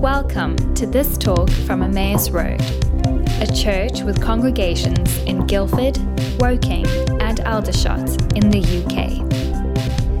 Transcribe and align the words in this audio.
Welcome 0.00 0.56
to 0.76 0.86
this 0.86 1.18
talk 1.18 1.50
from 1.50 1.82
Emmaus 1.82 2.30
Road, 2.30 2.62
a 3.42 3.46
church 3.54 4.00
with 4.00 4.18
congregations 4.22 5.18
in 5.24 5.46
Guildford, 5.46 5.98
Woking, 6.40 6.86
and 7.20 7.40
Aldershot 7.40 8.08
in 8.34 8.48
the 8.48 8.60
UK. 8.80 9.28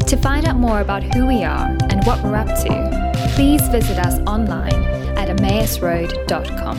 To 0.06 0.16
find 0.18 0.46
out 0.46 0.56
more 0.56 0.82
about 0.82 1.02
who 1.02 1.26
we 1.26 1.44
are 1.44 1.74
and 1.88 2.04
what 2.04 2.22
we're 2.22 2.36
up 2.36 2.48
to, 2.48 3.32
please 3.34 3.66
visit 3.68 3.98
us 3.98 4.18
online 4.28 4.84
at 5.16 5.34
emmausroad.com. 5.34 6.76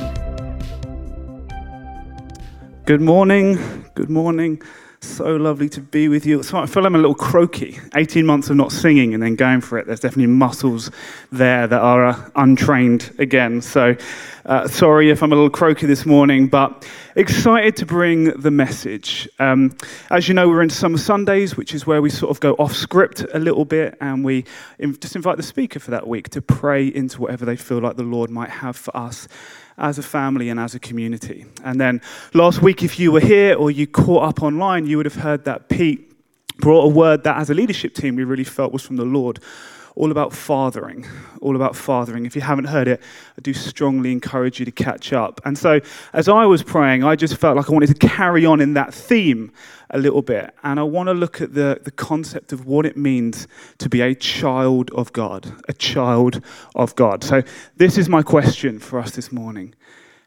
Good 2.85 3.01
morning. 3.01 3.57
Good 3.95 4.11
morning. 4.11 4.61
So 5.03 5.35
lovely 5.35 5.67
to 5.69 5.81
be 5.81 6.07
with 6.09 6.27
you. 6.27 6.43
So 6.43 6.59
I 6.59 6.67
feel 6.67 6.85
I'm 6.85 6.93
a 6.93 6.99
little 6.99 7.15
croaky. 7.15 7.79
18 7.95 8.23
months 8.23 8.51
of 8.51 8.55
not 8.55 8.71
singing 8.71 9.15
and 9.15 9.23
then 9.23 9.35
going 9.35 9.59
for 9.59 9.79
it. 9.79 9.87
There's 9.87 9.99
definitely 9.99 10.27
muscles 10.27 10.91
there 11.31 11.65
that 11.65 11.81
are 11.81 12.05
uh, 12.05 12.29
untrained 12.35 13.11
again. 13.17 13.63
So 13.63 13.95
uh, 14.45 14.67
sorry 14.67 15.09
if 15.09 15.23
I'm 15.23 15.31
a 15.31 15.35
little 15.35 15.49
croaky 15.49 15.87
this 15.87 16.05
morning, 16.05 16.47
but 16.47 16.87
excited 17.15 17.75
to 17.77 17.85
bring 17.85 18.25
the 18.39 18.51
message. 18.51 19.27
Um, 19.39 19.75
as 20.09 20.27
you 20.27 20.33
know, 20.33 20.47
we're 20.47 20.61
in 20.61 20.69
Summer 20.69 20.97
Sundays, 20.97 21.57
which 21.57 21.73
is 21.73 21.85
where 21.85 22.01
we 22.01 22.09
sort 22.09 22.31
of 22.31 22.39
go 22.39 22.53
off 22.53 22.73
script 22.73 23.25
a 23.33 23.39
little 23.39 23.65
bit 23.65 23.97
and 23.99 24.23
we 24.23 24.45
just 24.99 25.15
invite 25.15 25.37
the 25.37 25.43
speaker 25.43 25.79
for 25.79 25.91
that 25.91 26.07
week 26.07 26.29
to 26.29 26.41
pray 26.41 26.87
into 26.87 27.21
whatever 27.21 27.45
they 27.45 27.55
feel 27.55 27.79
like 27.79 27.97
the 27.97 28.03
Lord 28.03 28.29
might 28.29 28.49
have 28.49 28.75
for 28.75 28.95
us 28.95 29.27
as 29.77 29.97
a 29.97 30.03
family 30.03 30.49
and 30.49 30.59
as 30.59 30.75
a 30.75 30.79
community. 30.79 31.45
And 31.63 31.79
then 31.79 32.01
last 32.33 32.61
week, 32.61 32.83
if 32.83 32.99
you 32.99 33.11
were 33.11 33.19
here 33.19 33.55
or 33.55 33.71
you 33.71 33.87
caught 33.87 34.23
up 34.23 34.43
online, 34.43 34.85
you 34.85 34.97
would 34.97 35.05
have 35.05 35.15
heard 35.15 35.45
that 35.45 35.69
Pete 35.69 36.07
brought 36.59 36.83
a 36.83 36.89
word 36.89 37.23
that 37.23 37.37
as 37.37 37.49
a 37.49 37.53
leadership 37.53 37.95
team 37.95 38.15
we 38.15 38.23
really 38.23 38.43
felt 38.43 38.71
was 38.71 38.83
from 38.83 38.97
the 38.97 39.05
Lord. 39.05 39.39
All 39.95 40.11
about 40.11 40.31
fathering, 40.31 41.05
all 41.41 41.55
about 41.55 41.75
fathering. 41.75 42.25
If 42.25 42.35
you 42.35 42.41
haven't 42.41 42.65
heard 42.65 42.87
it, 42.87 43.01
I 43.37 43.41
do 43.41 43.53
strongly 43.53 44.11
encourage 44.11 44.59
you 44.59 44.65
to 44.65 44.71
catch 44.71 45.11
up. 45.11 45.41
And 45.43 45.57
so, 45.57 45.81
as 46.13 46.29
I 46.29 46.45
was 46.45 46.63
praying, 46.63 47.03
I 47.03 47.15
just 47.15 47.35
felt 47.35 47.57
like 47.57 47.69
I 47.69 47.73
wanted 47.73 47.87
to 47.87 48.07
carry 48.07 48.45
on 48.45 48.61
in 48.61 48.73
that 48.75 48.93
theme 48.93 49.51
a 49.89 49.97
little 49.97 50.21
bit. 50.21 50.55
And 50.63 50.79
I 50.79 50.83
want 50.83 51.07
to 51.07 51.13
look 51.13 51.41
at 51.41 51.53
the, 51.53 51.81
the 51.83 51.91
concept 51.91 52.53
of 52.53 52.65
what 52.65 52.85
it 52.85 52.95
means 52.95 53.47
to 53.79 53.89
be 53.89 54.01
a 54.01 54.15
child 54.15 54.91
of 54.91 55.11
God, 55.11 55.51
a 55.67 55.73
child 55.73 56.41
of 56.73 56.95
God. 56.95 57.23
So, 57.23 57.43
this 57.75 57.97
is 57.97 58.07
my 58.07 58.21
question 58.21 58.79
for 58.79 58.99
us 58.99 59.11
this 59.11 59.31
morning 59.31 59.75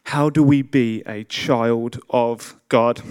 How 0.03 0.29
do 0.29 0.43
we 0.43 0.61
be 0.61 1.01
a 1.07 1.23
child 1.23 1.99
of 2.09 2.55
God? 2.69 3.01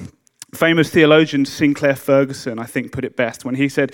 Famous 0.55 0.89
theologian 0.89 1.45
Sinclair 1.45 1.97
Ferguson, 1.97 2.61
I 2.61 2.65
think, 2.65 2.93
put 2.93 3.05
it 3.05 3.17
best 3.17 3.45
when 3.45 3.57
he 3.57 3.69
said, 3.69 3.93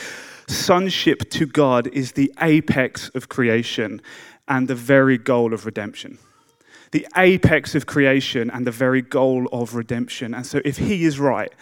Sonship 0.51 1.31
to 1.31 1.47
God 1.47 1.87
is 1.89 2.13
the 2.13 2.33
apex 2.41 3.09
of 3.11 3.29
creation 3.29 4.03
and 4.49 4.69
the 4.69 4.75
very 4.75 5.19
goal 5.19 5.55
of 5.55 5.65
redemption 5.67 6.19
the 6.93 7.07
apex 7.17 7.75
of 7.75 7.87
creation 7.87 8.51
and 8.51 8.67
the 8.67 8.71
very 8.71 9.03
goal 9.03 9.47
of 9.53 9.75
redemption. 9.75 10.35
And 10.35 10.45
so, 10.45 10.61
if 10.65 10.77
He 10.77 11.05
is 11.05 11.21
right, 11.21 11.53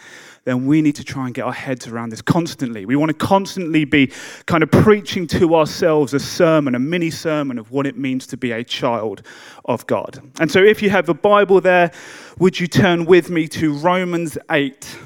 then 0.45 0.65
we 0.65 0.81
need 0.81 0.95
to 0.95 1.03
try 1.03 1.25
and 1.25 1.35
get 1.35 1.45
our 1.45 1.53
heads 1.53 1.87
around 1.87 2.09
this 2.09 2.21
constantly. 2.21 2.85
We 2.85 2.95
want 2.95 3.09
to 3.09 3.25
constantly 3.25 3.85
be 3.85 4.11
kind 4.47 4.63
of 4.63 4.71
preaching 4.71 5.27
to 5.27 5.55
ourselves 5.55 6.13
a 6.13 6.19
sermon, 6.19 6.73
a 6.73 6.79
mini 6.79 7.11
sermon 7.11 7.59
of 7.59 7.71
what 7.71 7.85
it 7.85 7.97
means 7.97 8.25
to 8.27 8.37
be 8.37 8.51
a 8.51 8.63
child 8.63 9.21
of 9.65 9.85
God. 9.85 10.19
And 10.39 10.51
so, 10.51 10.59
if 10.63 10.81
you 10.81 10.89
have 10.89 11.09
a 11.09 11.13
Bible 11.13 11.61
there, 11.61 11.91
would 12.39 12.59
you 12.59 12.67
turn 12.67 13.05
with 13.05 13.29
me 13.29 13.47
to 13.49 13.73
Romans 13.73 14.37
8? 14.49 14.97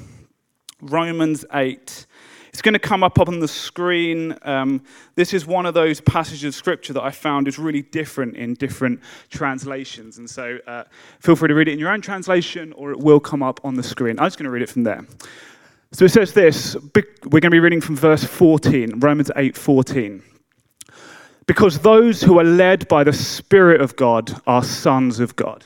Romans 0.82 1.46
8. 1.52 2.06
It's 2.54 2.62
going 2.62 2.74
to 2.74 2.80
come 2.80 3.04
up 3.04 3.20
on 3.20 3.40
the 3.40 3.48
screen. 3.48 4.38
Um, 4.44 4.84
this 5.16 5.34
is 5.34 5.48
one 5.48 5.66
of 5.66 5.74
those 5.74 6.00
passages 6.00 6.44
of 6.44 6.56
scripture 6.56 6.94
that 6.94 7.02
I 7.02 7.10
found 7.10 7.48
is 7.48 7.58
really 7.58 7.82
different 7.82 8.36
in 8.36 8.54
different 8.54 9.00
translations. 9.32 10.20
And 10.20 10.30
so 10.30 10.60
uh, 10.68 10.84
feel 11.20 11.36
free 11.36 11.48
to 11.48 11.56
read 11.56 11.68
it 11.68 11.72
in 11.72 11.80
your 11.80 11.92
own 11.92 12.02
translation 12.02 12.72
or 12.74 12.92
it 12.92 13.00
will 13.00 13.20
come 13.20 13.42
up 13.42 13.60
on 13.64 13.74
the 13.74 13.82
screen. 13.82 14.20
I'm 14.20 14.28
just 14.28 14.38
going 14.38 14.46
to 14.46 14.52
read 14.52 14.62
it 14.62 14.70
from 14.70 14.84
there. 14.84 15.04
So 15.94 16.06
it 16.06 16.10
says 16.10 16.34
this. 16.34 16.76
We're 16.94 17.40
going 17.40 17.42
to 17.42 17.50
be 17.50 17.60
reading 17.60 17.82
from 17.82 17.96
verse 17.96 18.24
14, 18.24 19.00
Romans 19.00 19.32
8 19.36 19.58
14. 19.58 20.22
Because 21.48 21.80
those 21.80 22.22
who 22.22 22.40
are 22.40 22.44
led 22.44 22.88
by 22.88 23.04
the 23.04 23.14
Spirit 23.14 23.82
of 23.82 23.96
God 23.96 24.40
are 24.46 24.64
sons 24.64 25.20
of 25.20 25.36
God. 25.36 25.66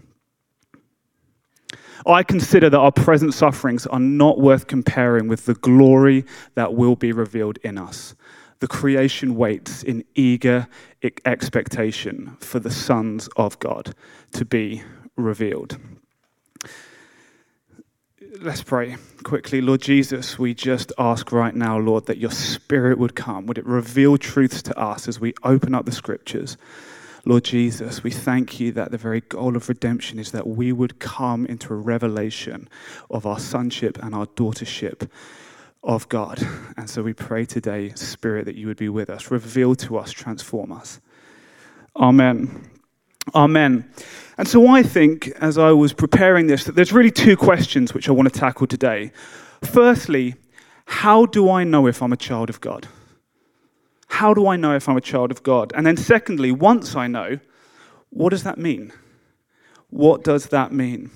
I 2.05 2.23
consider 2.23 2.69
that 2.69 2.77
our 2.77 2.91
present 2.91 3.33
sufferings 3.33 3.85
are 3.87 3.99
not 3.99 4.39
worth 4.39 4.67
comparing 4.67 5.27
with 5.27 5.45
the 5.45 5.53
glory 5.55 6.25
that 6.55 6.73
will 6.73 6.95
be 6.95 7.11
revealed 7.11 7.57
in 7.63 7.77
us. 7.77 8.15
The 8.59 8.67
creation 8.67 9.35
waits 9.35 9.81
in 9.81 10.03
eager 10.13 10.67
expectation 11.25 12.37
for 12.39 12.59
the 12.59 12.69
sons 12.69 13.27
of 13.35 13.57
God 13.59 13.95
to 14.33 14.45
be 14.45 14.83
revealed. 15.15 15.77
Let's 18.39 18.63
pray 18.63 18.97
quickly. 19.23 19.61
Lord 19.61 19.81
Jesus, 19.81 20.39
we 20.39 20.53
just 20.53 20.93
ask 20.97 21.31
right 21.31 21.55
now, 21.55 21.77
Lord, 21.77 22.05
that 22.05 22.17
your 22.17 22.31
spirit 22.31 22.97
would 22.97 23.15
come. 23.15 23.45
Would 23.47 23.57
it 23.57 23.65
reveal 23.65 24.17
truths 24.17 24.61
to 24.63 24.79
us 24.79 25.07
as 25.07 25.19
we 25.19 25.33
open 25.43 25.75
up 25.75 25.85
the 25.85 25.91
scriptures? 25.91 26.55
Lord 27.23 27.43
Jesus, 27.43 28.03
we 28.03 28.09
thank 28.09 28.59
you 28.59 28.71
that 28.71 28.89
the 28.91 28.97
very 28.97 29.21
goal 29.21 29.55
of 29.55 29.69
redemption 29.69 30.17
is 30.17 30.31
that 30.31 30.47
we 30.47 30.71
would 30.71 30.99
come 30.99 31.45
into 31.45 31.71
a 31.71 31.77
revelation 31.77 32.67
of 33.11 33.27
our 33.27 33.39
sonship 33.39 34.01
and 34.01 34.15
our 34.15 34.25
daughtership 34.25 35.07
of 35.83 36.09
God. 36.09 36.41
And 36.77 36.89
so 36.89 37.03
we 37.03 37.13
pray 37.13 37.45
today, 37.45 37.89
Spirit, 37.93 38.45
that 38.45 38.55
you 38.55 38.65
would 38.67 38.77
be 38.77 38.89
with 38.89 39.09
us, 39.09 39.29
reveal 39.29 39.75
to 39.75 39.97
us, 39.97 40.11
transform 40.11 40.71
us. 40.71 40.99
Amen. 41.95 42.69
Amen. 43.35 43.87
And 44.37 44.47
so 44.47 44.67
I 44.67 44.81
think, 44.81 45.27
as 45.39 45.59
I 45.59 45.71
was 45.71 45.93
preparing 45.93 46.47
this, 46.47 46.63
that 46.63 46.75
there's 46.75 46.91
really 46.91 47.11
two 47.11 47.37
questions 47.37 47.93
which 47.93 48.09
I 48.09 48.13
want 48.13 48.33
to 48.33 48.39
tackle 48.39 48.65
today. 48.65 49.11
Firstly, 49.63 50.35
how 50.85 51.27
do 51.27 51.51
I 51.51 51.63
know 51.63 51.85
if 51.85 52.01
I'm 52.01 52.13
a 52.13 52.17
child 52.17 52.49
of 52.49 52.61
God? 52.61 52.87
How 54.11 54.33
do 54.33 54.45
I 54.47 54.57
know 54.57 54.75
if 54.75 54.89
I'm 54.89 54.97
a 54.97 55.01
child 55.01 55.31
of 55.31 55.41
God? 55.41 55.71
And 55.73 55.85
then, 55.87 55.95
secondly, 55.95 56.51
once 56.51 56.95
I 56.97 57.07
know, 57.07 57.39
what 58.09 58.31
does 58.31 58.43
that 58.43 58.57
mean? 58.57 58.91
What 59.89 60.23
does 60.23 60.47
that 60.47 60.73
mean? 60.73 61.09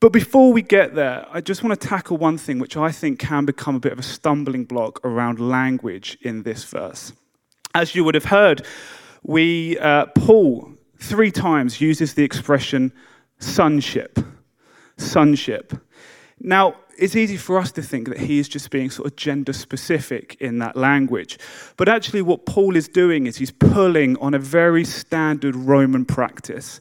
But 0.00 0.12
before 0.12 0.52
we 0.52 0.62
get 0.62 0.96
there, 0.96 1.24
I 1.30 1.40
just 1.40 1.62
want 1.62 1.80
to 1.80 1.88
tackle 1.88 2.16
one 2.16 2.38
thing 2.38 2.58
which 2.58 2.76
I 2.76 2.90
think 2.90 3.20
can 3.20 3.44
become 3.44 3.76
a 3.76 3.80
bit 3.80 3.92
of 3.92 4.00
a 4.00 4.02
stumbling 4.02 4.64
block 4.64 5.00
around 5.04 5.38
language 5.38 6.18
in 6.22 6.42
this 6.42 6.64
verse. 6.64 7.12
As 7.72 7.94
you 7.94 8.02
would 8.02 8.16
have 8.16 8.24
heard, 8.24 8.66
we, 9.22 9.78
uh, 9.78 10.06
Paul 10.06 10.72
three 10.98 11.30
times 11.30 11.80
uses 11.80 12.14
the 12.14 12.24
expression 12.24 12.92
sonship. 13.38 14.18
Sonship. 14.96 15.72
Now, 16.40 16.74
it's 16.98 17.16
easy 17.16 17.36
for 17.36 17.58
us 17.58 17.72
to 17.72 17.82
think 17.82 18.08
that 18.08 18.18
he 18.18 18.38
is 18.38 18.48
just 18.48 18.70
being 18.70 18.90
sort 18.90 19.08
of 19.08 19.16
gender 19.16 19.52
specific 19.52 20.36
in 20.40 20.58
that 20.58 20.76
language. 20.76 21.38
But 21.76 21.88
actually, 21.88 22.22
what 22.22 22.46
Paul 22.46 22.76
is 22.76 22.88
doing 22.88 23.26
is 23.26 23.36
he's 23.36 23.50
pulling 23.50 24.16
on 24.18 24.34
a 24.34 24.38
very 24.38 24.84
standard 24.84 25.56
Roman 25.56 26.04
practice. 26.04 26.80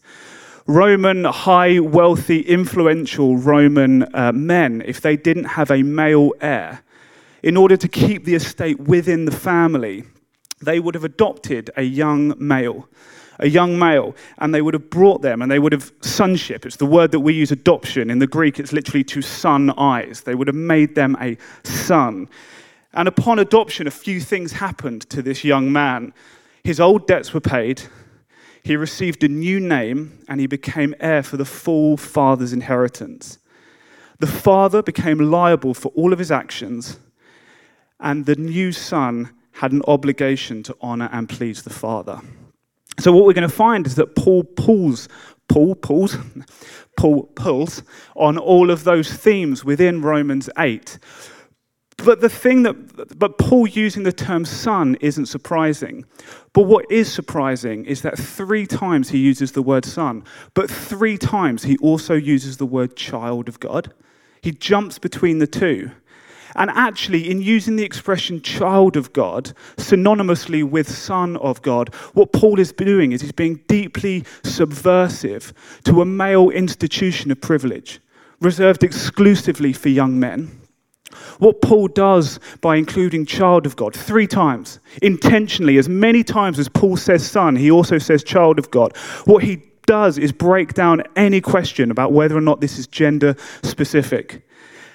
Roman, 0.68 1.26
high, 1.26 1.80
wealthy, 1.80 2.42
influential 2.42 3.38
Roman 3.38 4.04
uh, 4.16 4.32
men, 4.32 4.84
if 4.86 5.02
they 5.02 5.18
didn't 5.18 5.46
have 5.46 5.72
a 5.72 5.84
male 5.84 6.32
heir, 6.40 6.84
in 7.44 7.58
order 7.58 7.76
to 7.76 7.88
keep 7.88 8.26
the 8.26 8.36
estate 8.36 8.80
within 8.80 9.26
the 9.26 9.32
family, 9.32 10.04
they 10.62 10.80
would 10.80 10.94
have 10.94 11.04
adopted 11.04 11.72
a 11.76 11.82
young 11.82 12.36
male 12.38 12.88
a 13.40 13.48
young 13.48 13.78
male, 13.78 14.16
and 14.38 14.54
they 14.54 14.62
would 14.62 14.74
have 14.74 14.90
brought 14.90 15.22
them, 15.22 15.42
and 15.42 15.52
they 15.52 15.60
would 15.60 15.72
have 15.72 15.92
sonship. 16.02 16.66
It's 16.66 16.76
the 16.76 16.86
word 16.86 17.12
that 17.12 17.20
we 17.20 17.34
use 17.34 17.52
adoption. 17.52 18.10
In 18.10 18.20
the 18.20 18.28
Greek, 18.28 18.60
it's 18.60 18.74
literally 18.74 19.04
to 19.06 19.22
son 19.22 19.72
eyes. 19.72 20.22
They 20.22 20.36
would 20.36 20.48
have 20.48 20.56
made 20.56 20.96
them 20.96 21.18
a 21.20 21.38
son. 21.64 22.30
And 22.94 23.08
upon 23.08 23.40
adoption, 23.40 23.88
a 23.88 23.92
few 23.92 24.20
things 24.20 24.54
happened 24.54 25.10
to 25.10 25.22
this 25.22 25.44
young 25.44 25.72
man. 25.72 26.14
His 26.64 26.80
old 26.80 27.08
debts 27.08 27.34
were 27.34 27.42
paid, 27.42 27.84
he 28.64 28.76
received 28.76 29.24
a 29.24 29.28
new 29.28 29.60
name, 29.60 30.24
and 30.28 30.40
he 30.40 30.48
became 30.48 30.94
heir 31.00 31.24
for 31.24 31.38
the 31.38 31.46
full 31.46 31.98
father's 31.98 32.54
inheritance. 32.54 33.40
The 34.20 34.28
father 34.28 34.84
became 34.84 35.18
liable 35.18 35.74
for 35.74 35.90
all 35.96 36.14
of 36.14 36.20
his 36.20 36.32
actions, 36.32 37.00
and 38.00 38.26
the 38.26 38.36
new 38.36 38.72
son 38.72 39.32
had 39.54 39.72
an 39.72 39.82
obligation 39.88 40.62
to 40.64 40.78
honor 40.80 41.10
and 41.12 41.28
please 41.28 41.64
the 41.64 41.72
father. 41.72 42.22
So, 43.02 43.12
what 43.12 43.26
we're 43.26 43.34
going 43.34 43.50
to 43.50 43.56
find 43.56 43.88
is 43.88 43.96
that 43.96 44.16
Paul 44.16 44.44
pulls, 44.44 45.10
Paul 45.50 45.74
pulls, 45.74 46.18
Paul 46.98 47.24
pulls 47.36 47.82
on 48.16 48.38
all 48.38 48.70
of 48.70 48.84
those 48.84 49.12
themes 49.12 49.66
within 49.66 50.04
Romans 50.04 50.52
8. 50.56 51.00
But 51.98 52.22
the 52.22 52.30
thing 52.30 52.62
that, 52.62 53.18
but 53.18 53.40
Paul 53.40 53.66
using 53.66 54.04
the 54.04 54.12
term 54.12 54.46
son 54.46 54.98
isn't 55.02 55.26
surprising. 55.26 56.06
But 56.54 56.64
what 56.64 56.92
is 56.92 57.12
surprising 57.12 57.86
is 57.86 58.04
that 58.04 58.20
three 58.20 58.68
times 58.68 59.10
he 59.10 59.18
uses 59.18 59.54
the 59.54 59.64
word 59.64 59.86
son, 59.86 60.24
but 60.54 60.70
three 60.70 61.18
times 61.18 61.64
he 61.64 61.78
also 61.78 62.14
uses 62.14 62.58
the 62.58 62.68
word 62.68 62.96
child 62.96 63.50
of 63.50 63.60
God. 63.60 63.92
He 64.44 64.52
jumps 64.52 65.00
between 65.00 65.40
the 65.40 65.48
two. 65.48 65.90
And 66.56 66.70
actually, 66.72 67.30
in 67.30 67.42
using 67.42 67.76
the 67.76 67.84
expression 67.84 68.42
child 68.42 68.98
of 68.98 69.14
God 69.14 69.54
synonymously 69.78 70.64
with 70.64 70.90
son 70.90 71.38
of 71.38 71.62
God, 71.62 71.94
what 72.14 72.34
Paul 72.34 72.60
is 72.60 72.72
doing 72.72 73.12
is 73.12 73.22
he's 73.22 73.32
being 73.32 73.62
deeply 73.68 74.26
subversive 74.44 75.54
to 75.86 76.02
a 76.02 76.06
male 76.06 76.50
institution 76.50 77.32
of 77.32 77.42
privilege 77.42 78.00
reserved 78.42 78.84
exclusively 78.84 79.72
for 79.72 79.90
young 79.90 80.20
men. 80.20 80.62
What 81.40 81.62
Paul 81.62 81.88
does 81.88 82.40
by 82.62 82.76
including 82.76 83.26
child 83.26 83.66
of 83.66 83.76
God 83.76 83.96
three 83.96 84.28
times, 84.28 84.80
intentionally, 85.02 85.78
as 85.78 85.90
many 85.90 86.24
times 86.24 86.60
as 86.60 86.70
Paul 86.70 86.98
says 86.98 87.30
son, 87.30 87.56
he 87.56 87.70
also 87.70 87.98
says 87.98 88.24
child 88.24 88.60
of 88.60 88.72
God. 88.72 88.96
What 89.26 89.44
he 89.44 89.62
does 89.86 90.18
is 90.18 90.32
break 90.32 90.74
down 90.74 91.04
any 91.16 91.42
question 91.42 91.92
about 91.92 92.14
whether 92.14 92.36
or 92.36 92.42
not 92.42 92.62
this 92.62 92.78
is 92.78 92.88
gender 92.88 93.36
specific. 93.64 94.48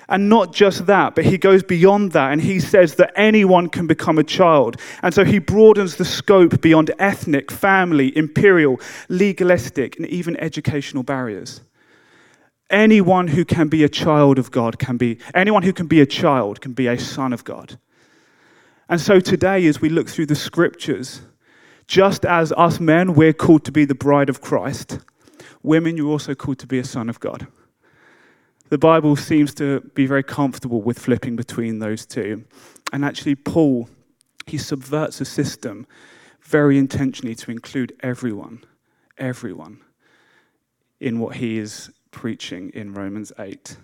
And 0.08 0.28
not 0.28 0.52
just 0.52 0.86
that, 0.86 1.14
but 1.14 1.24
he 1.24 1.36
goes 1.36 1.62
beyond 1.62 2.12
that 2.12 2.32
and 2.32 2.40
he 2.40 2.60
says 2.60 2.94
that 2.94 3.12
anyone 3.16 3.68
can 3.68 3.86
become 3.86 4.18
a 4.18 4.24
child. 4.24 4.76
And 5.02 5.12
so 5.12 5.24
he 5.24 5.40
broadens 5.40 5.96
the 5.96 6.04
scope 6.04 6.60
beyond 6.60 6.92
ethnic, 6.98 7.50
family, 7.50 8.16
imperial, 8.16 8.80
legalistic, 9.08 9.96
and 9.96 10.06
even 10.06 10.36
educational 10.36 11.02
barriers. 11.02 11.60
Anyone 12.70 13.28
who 13.28 13.44
can 13.44 13.68
be 13.68 13.84
a 13.84 13.88
child 13.88 14.38
of 14.38 14.50
God 14.50 14.78
can 14.78 14.96
be, 14.96 15.18
anyone 15.34 15.62
who 15.62 15.72
can 15.72 15.86
be 15.86 16.00
a 16.00 16.06
child 16.06 16.60
can 16.60 16.72
be 16.72 16.86
a 16.86 16.98
son 16.98 17.32
of 17.32 17.44
God. 17.44 17.78
And 18.88 19.00
so 19.00 19.18
today, 19.18 19.66
as 19.66 19.80
we 19.80 19.88
look 19.88 20.08
through 20.08 20.26
the 20.26 20.36
scriptures, 20.36 21.22
just 21.88 22.24
as 22.24 22.52
us 22.52 22.78
men, 22.78 23.14
we're 23.14 23.32
called 23.32 23.64
to 23.64 23.72
be 23.72 23.84
the 23.84 23.94
bride 23.94 24.28
of 24.28 24.40
Christ, 24.40 25.00
women, 25.62 25.96
you're 25.96 26.10
also 26.10 26.34
called 26.34 26.58
to 26.60 26.66
be 26.66 26.78
a 26.78 26.84
son 26.84 27.08
of 27.08 27.18
God. 27.18 27.48
The 28.68 28.78
Bible 28.78 29.14
seems 29.14 29.54
to 29.54 29.80
be 29.94 30.06
very 30.06 30.24
comfortable 30.24 30.82
with 30.82 30.98
flipping 30.98 31.36
between 31.36 31.78
those 31.78 32.04
two. 32.04 32.44
And 32.92 33.04
actually, 33.04 33.36
Paul, 33.36 33.88
he 34.46 34.58
subverts 34.58 35.20
a 35.20 35.24
system 35.24 35.86
very 36.40 36.76
intentionally 36.76 37.36
to 37.36 37.52
include 37.52 37.92
everyone, 38.00 38.64
everyone, 39.18 39.82
in 41.00 41.20
what 41.20 41.36
he 41.36 41.58
is 41.58 41.90
preaching 42.10 42.70
in 42.70 42.92
Romans 42.92 43.32
8. 43.38 43.76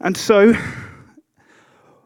And 0.00 0.14
so, 0.16 0.52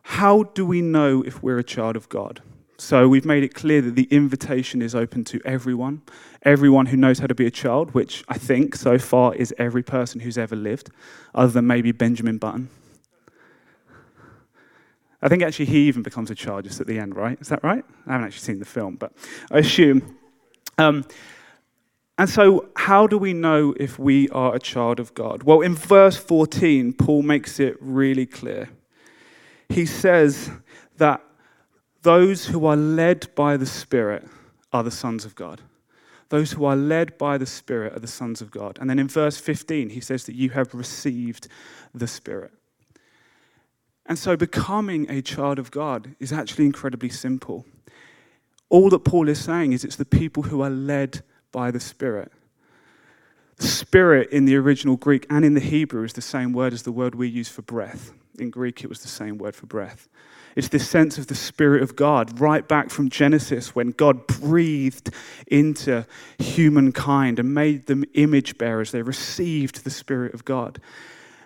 how 0.03 0.45
do 0.45 0.65
we 0.65 0.81
know 0.81 1.23
if 1.23 1.43
we're 1.43 1.59
a 1.59 1.65
child 1.65 1.97
of 1.97 2.09
God? 2.09 2.41
So, 2.81 3.09
we've 3.09 3.27
made 3.27 3.43
it 3.43 3.53
clear 3.53 3.83
that 3.83 3.95
the 3.95 4.09
invitation 4.11 4.81
is 4.81 4.95
open 4.95 5.23
to 5.25 5.41
everyone, 5.45 6.01
everyone 6.45 6.87
who 6.87 6.97
knows 6.97 7.19
how 7.19 7.27
to 7.27 7.35
be 7.35 7.45
a 7.45 7.51
child, 7.51 7.93
which 7.93 8.25
I 8.27 8.39
think 8.39 8.75
so 8.75 8.97
far 8.99 9.35
is 9.35 9.53
every 9.59 9.83
person 9.83 10.19
who's 10.19 10.39
ever 10.39 10.57
lived, 10.57 10.89
other 11.35 11.53
than 11.53 11.67
maybe 11.67 11.93
Benjamin 11.93 12.39
Button. 12.39 12.71
I 15.21 15.29
think 15.29 15.43
actually 15.43 15.67
he 15.67 15.89
even 15.89 16.03
becomes 16.03 16.31
a 16.31 16.35
child 16.35 16.65
just 16.65 16.81
at 16.81 16.87
the 16.87 16.99
end, 16.99 17.17
right? 17.17 17.39
Is 17.39 17.49
that 17.49 17.63
right? 17.63 17.85
I 18.07 18.13
haven't 18.13 18.29
actually 18.29 18.47
seen 18.47 18.59
the 18.61 18.65
film, 18.65 18.97
but 18.97 19.13
I 19.51 19.59
assume. 19.59 20.17
Um, 20.79 21.05
and 22.17 22.31
so, 22.31 22.71
how 22.77 23.07
do 23.07 23.19
we 23.19 23.35
know 23.35 23.75
if 23.79 23.99
we 23.99 24.31
are 24.31 24.55
a 24.55 24.59
child 24.59 25.01
of 25.01 25.13
God? 25.13 25.43
Well, 25.43 25.61
in 25.61 25.75
verse 25.75 26.17
14, 26.17 26.95
Paul 26.95 27.25
makes 27.25 27.61
it 27.61 27.77
really 27.79 28.25
clear. 28.25 28.71
He 29.69 29.85
says 29.85 30.51
that 30.97 31.23
those 32.03 32.47
who 32.47 32.67
are 32.67 32.77
led 32.77 33.35
by 33.35 33.57
the 33.57 33.67
Spirit 33.67 34.27
are 34.73 34.83
the 34.83 34.91
sons 34.91 35.25
of 35.25 35.35
God. 35.35 35.61
Those 36.31 36.53
who 36.53 36.65
are 36.65 36.77
led 36.77 37.19
by 37.19 37.39
the 37.39 37.47
Spirit 37.47 37.97
are 37.97 38.01
the 38.01 38.07
sons 38.07 38.41
of 38.41 38.51
God. 38.51 38.79
And 38.81 38.89
then 38.89 38.99
in 38.99 39.09
verse 39.09 39.39
15, 39.39 39.91
he 39.91 40.01
says 40.01 40.25
that 40.25 40.37
you 40.37 40.51
have 40.51 40.73
received 40.75 41.49
the 41.93 42.07
Spirit. 42.07 42.53
And 44.07 44.19
so, 44.19 44.37
becoming 44.37 45.11
a 45.11 45.23
child 45.23 45.59
of 45.59 45.71
God 45.71 46.15
is 46.19 46.33
actually 46.33 46.67
incredibly 46.67 47.11
simple. 47.11 47.65
All 48.69 48.89
that 48.91 49.05
Paul 49.05 49.29
is 49.29 49.43
saying 49.43 49.73
is 49.73 49.85
it's 49.85 49.97
the 49.97 50.05
people 50.05 50.45
who 50.45 50.63
are 50.63 50.71
led 50.71 51.23
by 51.53 51.71
the 51.71 51.81
Spirit. 51.81 52.33
Spirit 53.59 54.31
in 54.31 54.47
the 54.47 54.57
original 54.57 54.97
Greek 54.97 55.27
and 55.29 55.45
in 55.45 55.55
the 55.55 55.61
Hebrew 55.61 56.05
is 56.05 56.15
the 56.15 56.23
same 56.23 56.53
word 56.53 56.73
as 56.73 56.85
the 56.85 56.93
word 56.93 57.15
we 57.15 57.29
use 57.29 57.49
for 57.49 57.63
breath. 57.63 58.13
In 58.39 58.51
Greek, 58.51 58.83
it 58.83 58.89
was 58.89 59.03
the 59.03 59.09
same 59.09 59.37
word 59.37 59.55
for 59.55 59.67
breath. 59.67 60.09
It's 60.57 60.69
this 60.69 60.89
sense 60.89 61.17
of 61.19 61.29
the 61.29 61.35
Spirit 61.35 61.83
of 61.83 61.97
God, 61.97 62.41
right 62.41 62.67
back 62.67 62.91
from 62.91 63.09
Genesis, 63.09 63.75
when 63.75 63.91
God 63.91 64.27
breathed 64.27 65.11
into 65.47 66.07
humankind 66.39 67.39
and 67.39 67.55
made 67.55 67.87
them 67.87 68.05
image 68.15 68.59
bearers. 68.59 68.91
They 68.91 69.03
received 69.03 69.85
the 69.85 69.91
Spirit 69.91 70.35
of 70.35 70.45
God. 70.45 70.81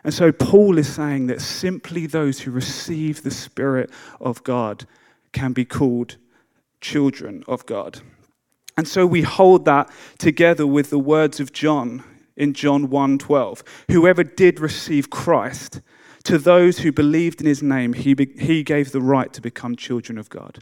And 0.05 0.13
so 0.13 0.33
Paul 0.33 0.79
is 0.79 0.93
saying 0.93 1.27
that 1.29 1.41
simply 1.41 2.07
those 2.07 2.41
who 2.41 2.51
receive 2.51 3.23
the 3.23 3.31
Spirit 3.31 3.91
of 4.21 4.43
God 4.45 4.87
can 5.33 5.53
be 5.53 5.65
called 5.65 6.17
children 6.81 7.43
of 7.49 7.65
God. 7.67 8.01
And 8.77 8.87
so 8.89 9.07
we 9.07 9.23
hold 9.23 9.65
that 9.65 9.91
together 10.19 10.67
with 10.67 10.91
the 10.91 10.99
words 10.99 11.41
of 11.41 11.53
John 11.53 12.03
in 12.37 12.53
John 12.53 12.89
1:12. 12.89 13.63
Whoever 13.91 14.25
did 14.25 14.61
receive 14.61 15.11
Christ, 15.11 15.81
to 16.25 16.39
those 16.39 16.79
who 16.79 16.91
believed 16.91 17.41
in 17.41 17.47
his 17.47 17.63
name, 17.63 17.93
he, 17.93 18.15
be, 18.15 18.27
he 18.39 18.63
gave 18.63 18.93
the 18.93 19.01
right 19.01 19.33
to 19.33 19.41
become 19.41 19.77
children 19.77 20.19
of 20.19 20.31
God. 20.31 20.61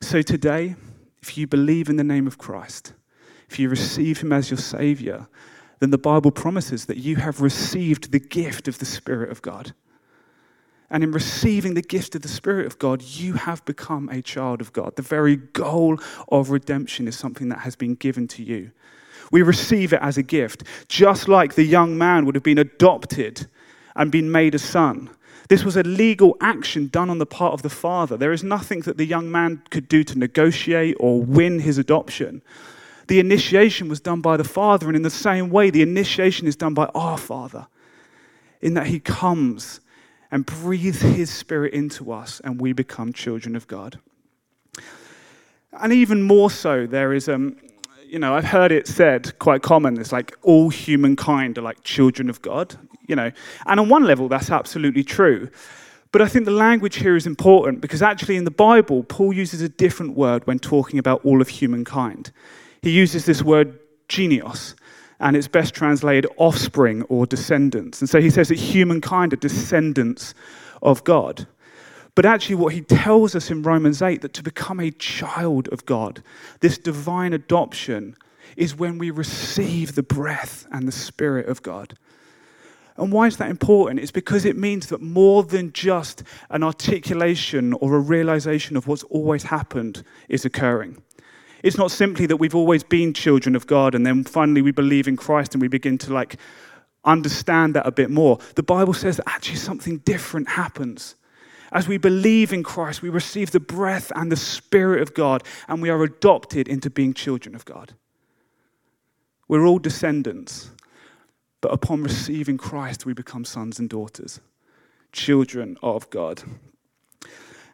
So 0.00 0.22
today, 0.22 0.74
if 1.22 1.38
you 1.38 1.46
believe 1.46 1.88
in 1.88 1.96
the 1.96 2.04
name 2.04 2.26
of 2.26 2.36
Christ, 2.36 2.92
if 3.48 3.58
you 3.58 3.68
receive 3.68 4.20
him 4.20 4.32
as 4.32 4.50
your 4.50 4.58
savior, 4.58 5.28
then 5.78 5.90
the 5.90 5.98
Bible 5.98 6.30
promises 6.30 6.86
that 6.86 6.96
you 6.96 7.16
have 7.16 7.40
received 7.40 8.10
the 8.10 8.20
gift 8.20 8.66
of 8.66 8.78
the 8.78 8.84
Spirit 8.84 9.30
of 9.30 9.42
God. 9.42 9.72
And 10.90 11.02
in 11.02 11.12
receiving 11.12 11.74
the 11.74 11.82
gift 11.82 12.14
of 12.14 12.22
the 12.22 12.28
Spirit 12.28 12.66
of 12.66 12.78
God, 12.78 13.02
you 13.02 13.34
have 13.34 13.64
become 13.64 14.08
a 14.08 14.20
child 14.20 14.60
of 14.60 14.72
God. 14.72 14.96
The 14.96 15.02
very 15.02 15.36
goal 15.36 15.98
of 16.28 16.50
redemption 16.50 17.08
is 17.08 17.16
something 17.16 17.48
that 17.48 17.60
has 17.60 17.76
been 17.76 17.94
given 17.94 18.28
to 18.28 18.42
you. 18.42 18.72
We 19.30 19.42
receive 19.42 19.92
it 19.92 20.02
as 20.02 20.18
a 20.18 20.22
gift, 20.22 20.64
just 20.88 21.28
like 21.28 21.54
the 21.54 21.64
young 21.64 21.96
man 21.96 22.26
would 22.26 22.34
have 22.34 22.44
been 22.44 22.58
adopted 22.58 23.46
and 23.94 24.10
been 24.10 24.30
made 24.30 24.54
a 24.54 24.58
son. 24.58 25.10
This 25.48 25.64
was 25.64 25.76
a 25.76 25.82
legal 25.82 26.36
action 26.40 26.86
done 26.86 27.10
on 27.10 27.18
the 27.18 27.26
part 27.26 27.52
of 27.52 27.62
the 27.62 27.68
father. 27.68 28.16
There 28.16 28.32
is 28.32 28.42
nothing 28.42 28.80
that 28.80 28.96
the 28.96 29.04
young 29.04 29.30
man 29.30 29.62
could 29.70 29.88
do 29.88 30.02
to 30.04 30.18
negotiate 30.18 30.96
or 30.98 31.20
win 31.20 31.58
his 31.58 31.78
adoption. 31.78 32.42
The 33.08 33.20
initiation 33.20 33.88
was 33.88 34.00
done 34.00 34.20
by 34.20 34.36
the 34.36 34.44
father, 34.44 34.86
and 34.86 34.96
in 34.96 35.02
the 35.02 35.10
same 35.10 35.50
way, 35.50 35.70
the 35.70 35.82
initiation 35.82 36.46
is 36.46 36.56
done 36.56 36.72
by 36.72 36.86
our 36.94 37.18
father, 37.18 37.66
in 38.60 38.74
that 38.74 38.86
he 38.86 39.00
comes 39.00 39.80
and 40.30 40.46
breathes 40.46 41.02
his 41.02 41.28
spirit 41.28 41.74
into 41.74 42.12
us, 42.12 42.40
and 42.44 42.60
we 42.60 42.72
become 42.72 43.12
children 43.12 43.54
of 43.54 43.66
God. 43.66 43.98
And 45.72 45.92
even 45.92 46.22
more 46.22 46.50
so, 46.50 46.86
there 46.86 47.12
is, 47.12 47.28
um, 47.28 47.56
you 48.12 48.18
know, 48.18 48.34
I've 48.34 48.44
heard 48.44 48.72
it 48.72 48.86
said 48.86 49.38
quite 49.38 49.62
common, 49.62 49.98
it's 49.98 50.12
like 50.12 50.36
all 50.42 50.68
humankind 50.68 51.56
are 51.56 51.62
like 51.62 51.82
children 51.82 52.28
of 52.28 52.42
God, 52.42 52.76
you 53.08 53.16
know. 53.16 53.32
And 53.64 53.80
on 53.80 53.88
one 53.88 54.04
level, 54.04 54.28
that's 54.28 54.50
absolutely 54.50 55.02
true. 55.02 55.48
But 56.12 56.20
I 56.20 56.28
think 56.28 56.44
the 56.44 56.50
language 56.50 56.96
here 56.96 57.16
is 57.16 57.26
important 57.26 57.80
because 57.80 58.02
actually 58.02 58.36
in 58.36 58.44
the 58.44 58.50
Bible, 58.50 59.02
Paul 59.02 59.32
uses 59.32 59.62
a 59.62 59.68
different 59.70 60.14
word 60.14 60.46
when 60.46 60.58
talking 60.58 60.98
about 60.98 61.24
all 61.24 61.40
of 61.40 61.48
humankind. 61.48 62.32
He 62.82 62.90
uses 62.90 63.24
this 63.24 63.42
word 63.42 63.78
genios, 64.10 64.74
and 65.18 65.34
it's 65.34 65.48
best 65.48 65.72
translated 65.72 66.30
offspring 66.36 67.04
or 67.04 67.24
descendants. 67.24 68.02
And 68.02 68.10
so 68.10 68.20
he 68.20 68.28
says 68.28 68.48
that 68.48 68.58
humankind 68.58 69.32
are 69.32 69.36
descendants 69.36 70.34
of 70.82 71.02
God. 71.04 71.46
But 72.14 72.26
actually, 72.26 72.56
what 72.56 72.74
he 72.74 72.82
tells 72.82 73.34
us 73.34 73.50
in 73.50 73.62
Romans 73.62 74.02
8 74.02 74.20
that 74.20 74.34
to 74.34 74.42
become 74.42 74.80
a 74.80 74.90
child 74.90 75.68
of 75.68 75.86
God, 75.86 76.22
this 76.60 76.76
divine 76.76 77.32
adoption, 77.32 78.16
is 78.56 78.76
when 78.76 78.98
we 78.98 79.10
receive 79.10 79.94
the 79.94 80.02
breath 80.02 80.66
and 80.70 80.86
the 80.86 80.92
spirit 80.92 81.46
of 81.48 81.62
God. 81.62 81.96
And 82.96 83.10
why 83.10 83.26
is 83.26 83.38
that 83.38 83.50
important? 83.50 84.00
It's 84.00 84.10
because 84.10 84.44
it 84.44 84.56
means 84.56 84.88
that 84.88 85.00
more 85.00 85.42
than 85.42 85.72
just 85.72 86.22
an 86.50 86.62
articulation 86.62 87.72
or 87.74 87.94
a 87.94 88.00
realization 88.00 88.76
of 88.76 88.86
what's 88.86 89.04
always 89.04 89.44
happened 89.44 90.04
is 90.28 90.44
occurring. 90.44 91.02
It's 91.62 91.78
not 91.78 91.90
simply 91.90 92.26
that 92.26 92.36
we've 92.36 92.54
always 92.54 92.82
been 92.82 93.14
children 93.14 93.56
of 93.56 93.66
God 93.66 93.94
and 93.94 94.04
then 94.04 94.24
finally 94.24 94.62
we 94.62 94.72
believe 94.72 95.08
in 95.08 95.16
Christ 95.16 95.54
and 95.54 95.62
we 95.62 95.68
begin 95.68 95.96
to 95.98 96.12
like 96.12 96.36
understand 97.04 97.74
that 97.74 97.86
a 97.86 97.92
bit 97.92 98.10
more. 98.10 98.38
The 98.56 98.62
Bible 98.62 98.94
says 98.94 99.16
that 99.16 99.28
actually 99.28 99.56
something 99.56 99.98
different 99.98 100.48
happens. 100.50 101.14
As 101.72 101.88
we 101.88 101.96
believe 101.96 102.52
in 102.52 102.62
Christ, 102.62 103.00
we 103.00 103.08
receive 103.08 103.50
the 103.50 103.60
breath 103.60 104.12
and 104.14 104.30
the 104.30 104.36
Spirit 104.36 105.00
of 105.00 105.14
God 105.14 105.42
and 105.68 105.80
we 105.80 105.88
are 105.88 106.02
adopted 106.02 106.68
into 106.68 106.90
being 106.90 107.14
children 107.14 107.54
of 107.54 107.64
God. 107.64 107.94
We're 109.48 109.66
all 109.66 109.78
descendants, 109.78 110.70
but 111.60 111.72
upon 111.72 112.02
receiving 112.02 112.58
Christ, 112.58 113.06
we 113.06 113.14
become 113.14 113.44
sons 113.44 113.78
and 113.78 113.88
daughters, 113.88 114.40
children 115.12 115.76
of 115.82 116.08
God. 116.10 116.42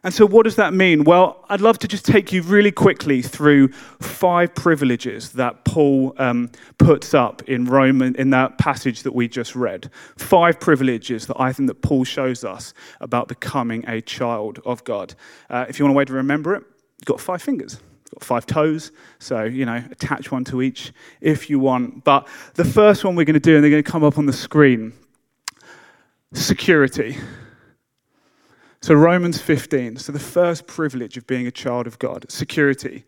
And 0.03 0.13
so, 0.13 0.25
what 0.25 0.43
does 0.43 0.55
that 0.55 0.73
mean? 0.73 1.03
Well, 1.03 1.45
I'd 1.49 1.61
love 1.61 1.77
to 1.79 1.87
just 1.87 2.05
take 2.05 2.31
you 2.31 2.41
really 2.41 2.71
quickly 2.71 3.21
through 3.21 3.69
five 3.99 4.55
privileges 4.55 5.33
that 5.33 5.65
Paul 5.65 6.13
um, 6.17 6.51
puts 6.77 7.13
up 7.13 7.41
in 7.49 7.65
Roman 7.65 8.15
in 8.15 8.29
that 8.29 8.57
passage 8.57 9.03
that 9.03 9.13
we 9.13 9.27
just 9.27 9.55
read. 9.55 9.89
Five 10.17 10.59
privileges 10.59 11.27
that 11.27 11.39
I 11.39 11.51
think 11.51 11.67
that 11.67 11.81
Paul 11.81 12.05
shows 12.05 12.45
us 12.45 12.73
about 13.01 13.27
becoming 13.27 13.83
a 13.87 14.01
child 14.01 14.59
of 14.65 14.83
God. 14.85 15.15
Uh, 15.49 15.65
if 15.67 15.79
you 15.79 15.85
want 15.85 15.95
a 15.95 15.97
way 15.97 16.05
to 16.05 16.13
remember 16.13 16.55
it, 16.55 16.63
you've 16.99 17.05
got 17.05 17.19
five 17.19 17.41
fingers. 17.41 17.79
Got 18.15 18.23
five 18.23 18.45
toes, 18.47 18.91
so 19.19 19.43
you 19.43 19.65
know, 19.65 19.83
attach 19.91 20.31
one 20.31 20.43
to 20.45 20.61
each 20.61 20.93
if 21.21 21.49
you 21.49 21.59
want. 21.59 22.03
But 22.03 22.27
the 22.55 22.65
first 22.65 23.03
one 23.03 23.15
we're 23.15 23.25
going 23.25 23.35
to 23.35 23.39
do, 23.39 23.55
and 23.55 23.63
they're 23.63 23.69
going 23.69 23.83
to 23.83 23.91
come 23.91 24.03
up 24.03 24.17
on 24.17 24.25
the 24.25 24.33
screen 24.33 24.93
security. 26.33 27.17
So, 28.81 28.93
Romans 28.93 29.41
15. 29.41 29.97
So, 29.97 30.11
the 30.11 30.19
first 30.19 30.65
privilege 30.65 31.17
of 31.17 31.27
being 31.27 31.47
a 31.47 31.51
child 31.51 31.85
of 31.85 31.99
God 31.99 32.25
security. 32.29 33.03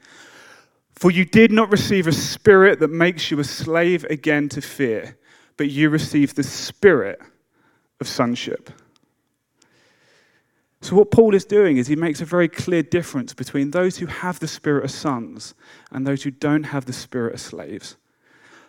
For 0.96 1.10
you 1.10 1.26
did 1.26 1.52
not 1.52 1.72
receive 1.72 2.08
a 2.08 2.12
spirit 2.12 2.80
that 2.80 2.90
makes 2.90 3.32
you 3.32 3.40
a 3.40 3.44
slave 3.44 4.04
again 4.06 4.50
to 4.50 4.62
fear, 4.62 5.18
but 5.58 5.70
you 5.70 5.90
received 5.90 6.36
the 6.36 6.44
spirit 6.44 7.20
of 8.00 8.08
sonship. 8.08 8.70
So, 10.82 10.96
what 10.96 11.12
Paul 11.12 11.36
is 11.36 11.46
doing 11.46 11.78
is 11.78 11.88
he 11.88 11.96
makes 11.96 12.22
a 12.22 12.26
very 12.26 12.50
clear 12.50 12.84
difference 12.84 13.34
between 13.34 13.72
those 13.72 13.98
who 13.98 14.08
have 14.08 14.40
the 14.40 14.48
spirit 14.48 14.84
of 14.84 14.92
sons 14.92 15.54
and 15.92 16.06
those 16.06 16.24
who 16.24 16.32
don't 16.32 16.64
have 16.64 16.86
the 16.86 16.94
spirit 16.94 17.36
of 17.36 17.40
slaves. 17.40 17.96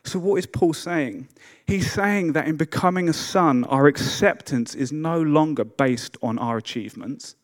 So, 0.05 0.19
what 0.19 0.37
is 0.37 0.47
Paul 0.47 0.73
saying? 0.73 1.29
He's 1.67 1.91
saying 1.91 2.33
that 2.33 2.49
in 2.49 2.57
becoming 2.57 3.09
a 3.09 3.13
son, 3.13 3.65
our 3.65 3.87
acceptance 3.87 4.75
is 4.75 4.93
no 4.93 5.21
longer 5.21 5.65
based 5.65 6.17
on 6.23 6.39
our 6.39 6.57
achievements. 6.57 7.37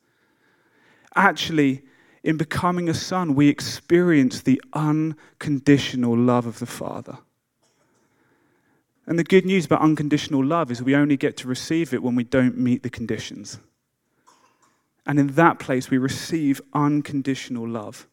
Actually, 1.14 1.82
in 2.24 2.36
becoming 2.36 2.88
a 2.88 2.94
son, 2.94 3.34
we 3.34 3.48
experience 3.48 4.42
the 4.42 4.60
unconditional 4.72 6.16
love 6.16 6.46
of 6.46 6.58
the 6.58 6.66
Father. 6.66 7.18
And 9.06 9.18
the 9.18 9.24
good 9.24 9.46
news 9.46 9.64
about 9.64 9.80
unconditional 9.80 10.44
love 10.44 10.70
is 10.70 10.82
we 10.82 10.94
only 10.94 11.16
get 11.16 11.36
to 11.38 11.48
receive 11.48 11.94
it 11.94 12.02
when 12.02 12.14
we 12.14 12.24
don't 12.24 12.58
meet 12.58 12.82
the 12.82 12.90
conditions. 12.90 13.58
And 15.06 15.18
in 15.18 15.28
that 15.28 15.58
place, 15.58 15.90
we 15.90 15.96
receive 15.96 16.60
unconditional 16.74 17.66
love. 17.66 18.06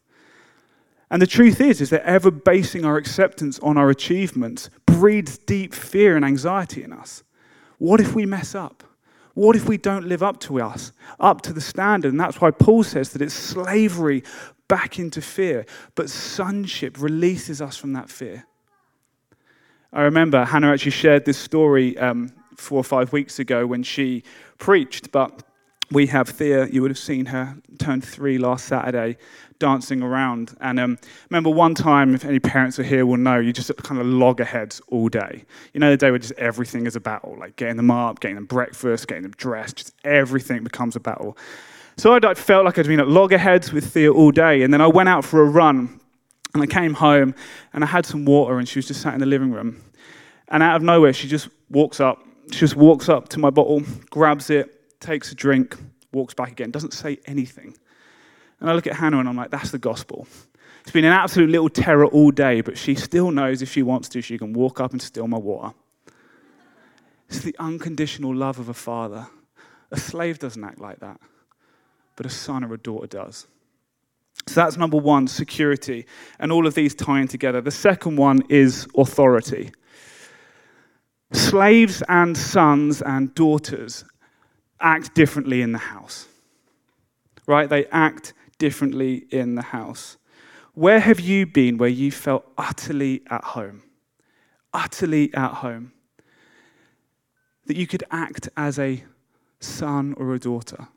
And 1.10 1.22
the 1.22 1.26
truth 1.26 1.60
is, 1.60 1.80
is 1.80 1.90
that 1.90 2.02
ever 2.02 2.30
basing 2.30 2.84
our 2.84 2.96
acceptance 2.96 3.58
on 3.60 3.76
our 3.76 3.90
achievements 3.90 4.70
breeds 4.86 5.38
deep 5.38 5.72
fear 5.72 6.16
and 6.16 6.24
anxiety 6.24 6.82
in 6.82 6.92
us. 6.92 7.22
What 7.78 8.00
if 8.00 8.14
we 8.14 8.26
mess 8.26 8.54
up? 8.54 8.82
What 9.34 9.54
if 9.54 9.68
we 9.68 9.76
don't 9.76 10.06
live 10.06 10.22
up 10.22 10.40
to 10.40 10.62
us, 10.62 10.92
up 11.20 11.42
to 11.42 11.52
the 11.52 11.60
standard? 11.60 12.10
And 12.10 12.18
that's 12.18 12.40
why 12.40 12.50
Paul 12.50 12.82
says 12.82 13.10
that 13.10 13.22
it's 13.22 13.34
slavery 13.34 14.24
back 14.66 14.98
into 14.98 15.20
fear. 15.20 15.66
But 15.94 16.08
sonship 16.08 17.00
releases 17.00 17.60
us 17.60 17.76
from 17.76 17.92
that 17.92 18.08
fear. 18.08 18.46
I 19.92 20.02
remember 20.02 20.44
Hannah 20.44 20.72
actually 20.72 20.92
shared 20.92 21.24
this 21.24 21.38
story 21.38 21.96
um, 21.98 22.32
four 22.56 22.78
or 22.78 22.84
five 22.84 23.12
weeks 23.12 23.38
ago 23.38 23.66
when 23.66 23.82
she 23.82 24.24
preached, 24.58 25.12
but 25.12 25.42
we 25.90 26.06
have 26.08 26.28
Thea, 26.28 26.66
you 26.66 26.82
would 26.82 26.90
have 26.90 26.98
seen 26.98 27.26
her, 27.26 27.56
turned 27.78 28.04
three 28.04 28.38
last 28.38 28.66
Saturday, 28.66 29.16
dancing 29.58 30.02
around. 30.02 30.56
And 30.60 30.80
um, 30.80 30.98
remember 31.30 31.50
one 31.50 31.74
time, 31.74 32.14
if 32.14 32.24
any 32.24 32.40
parents 32.40 32.78
are 32.78 32.82
here 32.82 33.06
will 33.06 33.16
know, 33.16 33.38
you 33.38 33.52
just 33.52 33.74
kind 33.78 34.00
of 34.00 34.06
loggerheads 34.06 34.80
all 34.88 35.08
day. 35.08 35.44
You 35.72 35.80
know, 35.80 35.90
the 35.90 35.96
day 35.96 36.10
where 36.10 36.18
just 36.18 36.32
everything 36.32 36.86
is 36.86 36.96
a 36.96 37.00
battle, 37.00 37.36
like 37.38 37.56
getting 37.56 37.76
them 37.76 37.90
up, 37.90 38.20
getting 38.20 38.34
them 38.34 38.46
breakfast, 38.46 39.06
getting 39.06 39.22
them 39.22 39.34
dressed, 39.36 39.76
just 39.76 39.94
everything 40.04 40.64
becomes 40.64 40.96
a 40.96 41.00
battle. 41.00 41.36
So 41.96 42.12
I 42.14 42.34
felt 42.34 42.64
like 42.64 42.78
I'd 42.78 42.86
been 42.86 43.00
at 43.00 43.08
loggerheads 43.08 43.72
with 43.72 43.92
Thea 43.92 44.12
all 44.12 44.30
day. 44.30 44.62
And 44.62 44.74
then 44.74 44.80
I 44.80 44.86
went 44.86 45.08
out 45.08 45.24
for 45.24 45.40
a 45.40 45.46
run 45.46 46.00
and 46.52 46.62
I 46.62 46.66
came 46.66 46.94
home 46.94 47.34
and 47.72 47.84
I 47.84 47.86
had 47.86 48.04
some 48.04 48.24
water 48.24 48.58
and 48.58 48.68
she 48.68 48.78
was 48.78 48.86
just 48.86 49.00
sat 49.00 49.14
in 49.14 49.20
the 49.20 49.26
living 49.26 49.50
room. 49.50 49.82
And 50.48 50.62
out 50.62 50.76
of 50.76 50.82
nowhere, 50.82 51.12
she 51.12 51.26
just 51.28 51.48
walks 51.70 52.00
up. 52.00 52.22
She 52.52 52.60
just 52.60 52.76
walks 52.76 53.08
up 53.08 53.28
to 53.30 53.38
my 53.40 53.50
bottle, 53.50 53.82
grabs 54.10 54.50
it, 54.50 54.75
takes 55.00 55.32
a 55.32 55.34
drink, 55.34 55.76
walks 56.12 56.34
back 56.34 56.50
again, 56.50 56.70
doesn't 56.70 56.92
say 56.92 57.18
anything. 57.26 57.76
And 58.60 58.70
I 58.70 58.74
look 58.74 58.86
at 58.86 58.94
Hannah 58.94 59.18
and 59.18 59.28
I'm 59.28 59.36
like, 59.36 59.50
that's 59.50 59.70
the 59.70 59.78
gospel. 59.78 60.26
It's 60.82 60.92
been 60.92 61.04
an 61.04 61.12
absolute 61.12 61.50
little 61.50 61.68
terror 61.68 62.06
all 62.06 62.30
day, 62.30 62.60
but 62.60 62.78
she 62.78 62.94
still 62.94 63.30
knows 63.30 63.60
if 63.60 63.70
she 63.70 63.82
wants 63.82 64.08
to, 64.10 64.22
she 64.22 64.38
can 64.38 64.52
walk 64.52 64.80
up 64.80 64.92
and 64.92 65.02
steal 65.02 65.26
my 65.26 65.38
water. 65.38 65.74
It's 67.28 67.40
the 67.40 67.56
unconditional 67.58 68.34
love 68.34 68.58
of 68.58 68.68
a 68.68 68.74
father. 68.74 69.26
A 69.90 69.96
slave 69.96 70.38
doesn't 70.38 70.62
act 70.62 70.80
like 70.80 71.00
that, 71.00 71.20
but 72.14 72.24
a 72.24 72.30
son 72.30 72.64
or 72.64 72.74
a 72.74 72.78
daughter 72.78 73.06
does. 73.06 73.46
So 74.46 74.54
that's 74.54 74.76
number 74.76 74.96
one, 74.96 75.26
security. 75.26 76.06
And 76.38 76.52
all 76.52 76.66
of 76.66 76.74
these 76.74 76.94
tying 76.94 77.28
together. 77.28 77.60
The 77.60 77.70
second 77.70 78.16
one 78.16 78.42
is 78.48 78.86
authority. 78.96 79.72
Slaves 81.32 82.02
and 82.08 82.36
sons 82.36 83.02
and 83.02 83.34
daughters 83.34 84.04
act 84.80 85.14
differently 85.14 85.62
in 85.62 85.72
the 85.72 85.78
house, 85.78 86.26
right? 87.46 87.68
They 87.68 87.86
act 87.86 88.32
differently 88.58 89.26
in 89.30 89.54
the 89.54 89.62
house. 89.62 90.16
Where 90.74 91.00
have 91.00 91.20
you 91.20 91.46
been 91.46 91.78
where 91.78 91.88
you 91.88 92.10
felt 92.10 92.46
utterly 92.58 93.22
at 93.30 93.44
home? 93.44 93.82
Utterly 94.72 95.32
at 95.34 95.54
home. 95.54 95.92
That 97.66 97.76
you 97.76 97.86
could 97.86 98.04
act 98.10 98.48
as 98.56 98.78
a 98.78 99.02
son 99.60 100.14
or 100.18 100.34
a 100.34 100.38
daughter. 100.38 100.88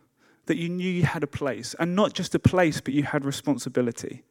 That 0.47 0.57
you 0.57 0.67
knew 0.67 0.89
you 0.89 1.03
had 1.03 1.23
a 1.23 1.27
place. 1.27 1.75
And 1.79 1.95
not 1.95 2.13
just 2.13 2.35
a 2.35 2.39
place, 2.39 2.81
but 2.81 2.93
you 2.93 3.03
had 3.03 3.23
responsibility. 3.23 4.23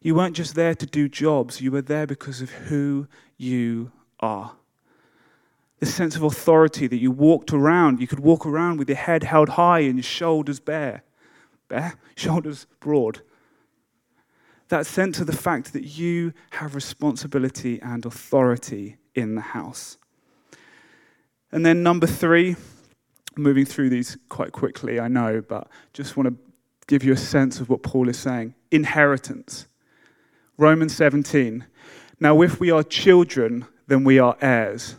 You 0.00 0.14
weren't 0.14 0.36
just 0.36 0.54
there 0.54 0.74
to 0.74 0.86
do 0.86 1.08
jobs, 1.08 1.60
you 1.60 1.72
were 1.72 1.82
there 1.82 2.06
because 2.06 2.40
of 2.40 2.50
who 2.50 3.08
you 3.36 3.90
are. 4.20 4.52
This 5.80 5.94
sense 5.94 6.16
of 6.16 6.22
authority 6.22 6.86
that 6.86 6.96
you 6.96 7.10
walked 7.10 7.52
around, 7.52 8.00
you 8.00 8.06
could 8.06 8.20
walk 8.20 8.44
around 8.44 8.78
with 8.78 8.88
your 8.88 8.96
head 8.96 9.22
held 9.22 9.50
high 9.50 9.80
and 9.80 9.94
your 9.94 10.02
shoulders 10.02 10.58
bare 10.58 11.04
bare, 11.68 11.94
shoulders 12.16 12.66
broad. 12.80 13.20
That 14.68 14.86
sense 14.86 15.20
of 15.20 15.26
the 15.26 15.36
fact 15.36 15.72
that 15.72 15.84
you 15.84 16.32
have 16.50 16.74
responsibility 16.74 17.80
and 17.80 18.04
authority 18.04 18.96
in 19.14 19.34
the 19.34 19.40
house. 19.40 19.96
And 21.52 21.64
then, 21.64 21.82
number 21.82 22.06
three, 22.06 22.56
moving 23.36 23.64
through 23.64 23.88
these 23.88 24.18
quite 24.28 24.52
quickly, 24.52 25.00
I 25.00 25.08
know, 25.08 25.40
but 25.40 25.68
just 25.94 26.16
want 26.16 26.28
to 26.28 26.36
give 26.86 27.02
you 27.02 27.12
a 27.12 27.16
sense 27.16 27.60
of 27.60 27.70
what 27.70 27.82
Paul 27.82 28.08
is 28.08 28.18
saying 28.18 28.54
inheritance. 28.70 29.66
Romans 30.58 30.94
17. 30.94 31.64
Now, 32.20 32.42
if 32.42 32.60
we 32.60 32.70
are 32.70 32.82
children, 32.82 33.64
then 33.86 34.04
we 34.04 34.18
are 34.18 34.36
heirs, 34.42 34.96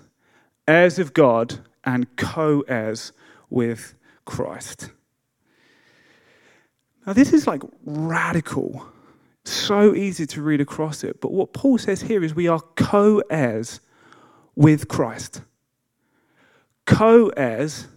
heirs 0.70 1.00
of 1.00 1.14
God 1.14 1.60
and 1.84 2.16
co 2.16 2.64
heirs 2.68 3.12
with 3.50 3.96
Christ. 4.26 4.92
Now, 7.06 7.14
this 7.14 7.34
is 7.34 7.48
like 7.48 7.64
radical. 7.86 8.86
So 9.46 9.96
easy 9.96 10.28
to 10.28 10.44
read 10.44 10.62
across 10.62 11.04
it. 11.04 11.22
But 11.22 11.32
what 11.32 11.54
Paul 11.54 11.80
says 11.80 12.02
here 12.02 12.24
is 12.24 12.36
we 12.36 12.48
are 12.48 12.62
co 12.76 13.24
heirs 13.32 13.82
with 14.56 14.88
Christ. 14.88 15.42
Co 16.86 17.30
heirs 17.30 17.88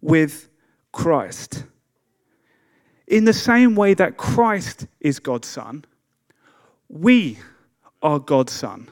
with 0.00 0.48
Christ. 0.92 1.64
In 3.06 3.26
the 3.26 3.34
same 3.34 3.74
way 3.74 3.92
that 3.92 4.16
Christ 4.16 4.86
is 5.00 5.18
God's 5.18 5.48
Son, 5.48 5.84
we 6.88 7.38
are 8.00 8.18
God's 8.18 8.52
Son. 8.52 8.88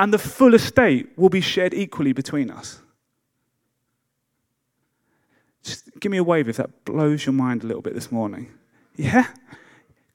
And 0.00 0.14
the 0.14 0.18
full 0.18 0.54
estate 0.54 1.10
will 1.18 1.28
be 1.28 1.42
shared 1.42 1.74
equally 1.74 2.14
between 2.14 2.50
us. 2.50 2.80
Just 5.62 5.90
give 6.00 6.10
me 6.10 6.16
a 6.16 6.24
wave 6.24 6.48
if 6.48 6.56
that 6.56 6.86
blows 6.86 7.26
your 7.26 7.34
mind 7.34 7.62
a 7.62 7.66
little 7.66 7.82
bit 7.82 7.92
this 7.92 8.10
morning. 8.10 8.50
Yeah? 8.96 9.26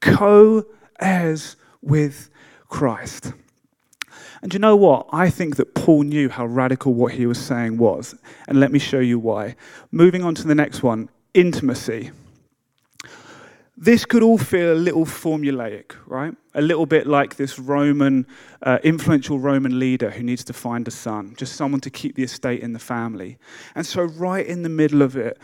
Co 0.01 0.65
heirs 0.99 1.55
with 1.83 2.31
Christ. 2.67 3.33
And 4.41 4.51
you 4.53 4.59
know 4.59 4.75
what? 4.75 5.05
I 5.13 5.29
think 5.29 5.57
that 5.57 5.75
Paul 5.75 6.01
knew 6.01 6.29
how 6.29 6.47
radical 6.47 6.95
what 6.95 7.13
he 7.13 7.27
was 7.27 7.37
saying 7.37 7.77
was. 7.77 8.15
And 8.47 8.59
let 8.59 8.71
me 8.71 8.79
show 8.79 8.99
you 8.99 9.19
why. 9.19 9.55
Moving 9.91 10.23
on 10.23 10.33
to 10.33 10.47
the 10.47 10.55
next 10.55 10.81
one 10.81 11.09
intimacy. 11.35 12.09
This 13.77 14.05
could 14.05 14.23
all 14.23 14.37
feel 14.37 14.71
a 14.71 14.75
little 14.75 15.05
formulaic, 15.05 15.95
right? 16.05 16.33
A 16.53 16.61
little 16.61 16.85
bit 16.85 17.07
like 17.07 17.35
this 17.35 17.59
Roman, 17.59 18.25
uh, 18.61 18.79
influential 18.83 19.37
Roman 19.37 19.79
leader 19.79 20.11
who 20.11 20.23
needs 20.23 20.45
to 20.45 20.53
find 20.53 20.87
a 20.87 20.91
son, 20.91 21.33
just 21.37 21.55
someone 21.55 21.81
to 21.81 21.89
keep 21.89 22.15
the 22.15 22.23
estate 22.23 22.61
in 22.61 22.71
the 22.71 22.79
family. 22.79 23.37
And 23.75 23.85
so, 23.85 24.03
right 24.03 24.45
in 24.45 24.63
the 24.63 24.69
middle 24.69 25.01
of 25.01 25.17
it, 25.17 25.37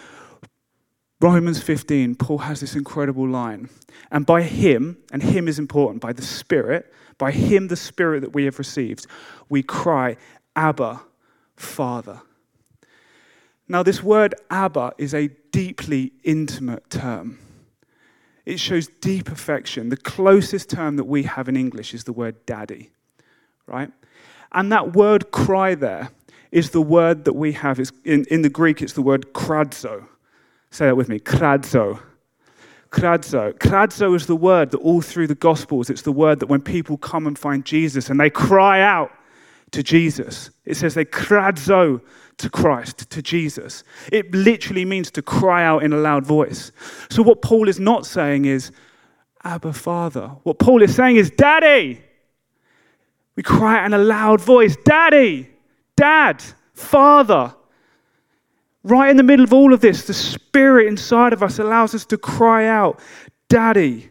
Romans 1.20 1.62
15, 1.62 2.16
Paul 2.16 2.40
has 2.40 2.62
this 2.62 2.74
incredible 2.74 3.28
line. 3.28 3.70
And 4.12 4.26
by 4.26 4.44
him, 4.44 4.98
and 5.12 5.22
him 5.22 5.48
is 5.50 5.60
important, 5.60 6.02
by 6.02 6.14
the 6.14 6.22
Spirit, 6.22 6.92
by 7.18 7.32
him, 7.32 7.68
the 7.68 7.76
Spirit 7.76 8.22
that 8.22 8.34
we 8.34 8.46
have 8.46 8.58
received, 8.58 9.08
we 9.50 9.62
cry, 9.62 10.16
Abba, 10.56 11.02
Father. 11.58 12.22
Now, 13.68 13.84
this 13.84 14.02
word 14.02 14.36
Abba 14.50 14.94
is 14.98 15.14
a 15.14 15.28
deeply 15.52 16.14
intimate 16.24 16.90
term. 16.90 17.38
It 18.52 18.60
shows 18.60 18.88
deep 19.00 19.30
affection. 19.30 19.88
The 19.88 19.96
closest 19.96 20.70
term 20.70 20.98
that 20.98 21.06
we 21.06 21.24
have 21.24 21.48
in 21.48 21.56
English 21.56 21.94
is 21.94 22.04
the 22.04 22.12
word 22.12 22.46
daddy, 22.46 22.90
right? 23.66 23.90
And 24.52 24.74
that 24.74 24.94
word 24.94 25.32
cry 25.32 25.74
there 25.74 26.10
is 26.52 26.72
the 26.72 26.82
word 26.82 27.24
that 27.24 27.34
we 27.34 27.54
have. 27.54 27.80
in, 28.04 28.26
in 28.26 28.42
the 28.42 28.50
Greek, 28.50 28.82
it's 28.82 28.92
the 28.92 29.02
word 29.02 29.32
kradzo. 29.32 30.06
Say 30.70 30.86
that 30.86 30.98
with 30.98 31.08
me 31.08 31.18
kradzo. 31.18 32.02
Kradzo. 32.90 33.54
Kradzo 33.54 34.14
is 34.18 34.26
the 34.28 34.36
word 34.36 34.72
that 34.72 34.80
all 34.80 35.00
through 35.00 35.28
the 35.28 35.36
Gospels, 35.36 35.90
it's 35.90 36.02
the 36.02 36.12
word 36.12 36.42
that 36.42 36.48
when 36.48 36.60
people 36.60 36.98
come 36.98 37.28
and 37.28 37.40
find 37.40 37.64
Jesus 37.64 38.10
and 38.10 38.20
they 38.20 38.30
cry 38.30 38.82
out 38.82 39.12
to 39.72 39.82
Jesus, 39.84 40.50
it 40.66 40.76
says 40.76 40.96
they 40.96 41.06
kradzo 41.06 42.02
to 42.38 42.50
Christ, 42.50 43.10
to 43.10 43.22
Jesus. 43.22 43.84
It 44.12 44.34
literally 44.34 44.84
means 44.84 45.12
to 45.12 45.22
cry 45.22 45.64
out 45.64 45.84
in 45.84 45.94
a 45.94 45.98
loud 45.98 46.26
voice. 46.26 46.72
So, 47.10 47.24
what 47.24 47.42
Paul 47.42 47.70
is 47.70 47.80
not 47.80 48.06
saying 48.06 48.46
is, 48.46 48.72
Abba, 49.44 49.74
Father. 49.74 50.28
What 50.44 50.60
Paul 50.60 50.82
is 50.82 50.96
saying 50.96 51.16
is, 51.16 51.32
Daddy. 51.32 52.02
We 53.36 53.44
cry 53.44 53.80
out 53.80 53.86
in 53.86 53.94
a 53.94 53.98
loud 53.98 54.42
voice, 54.42 54.76
Daddy, 54.84 55.50
Dad, 55.96 56.44
Father. 56.74 57.56
Right 58.84 59.10
in 59.10 59.18
the 59.18 59.24
middle 59.24 59.46
of 59.46 59.54
all 59.54 59.74
of 59.74 59.82
this, 59.82 60.06
the 60.06 60.14
Spirit 60.14 60.88
inside 60.88 61.34
of 61.34 61.44
us 61.44 61.60
allows 61.60 61.96
us 61.96 62.06
to 62.08 62.18
cry 62.18 62.66
out, 62.66 63.00
Daddy, 63.48 64.10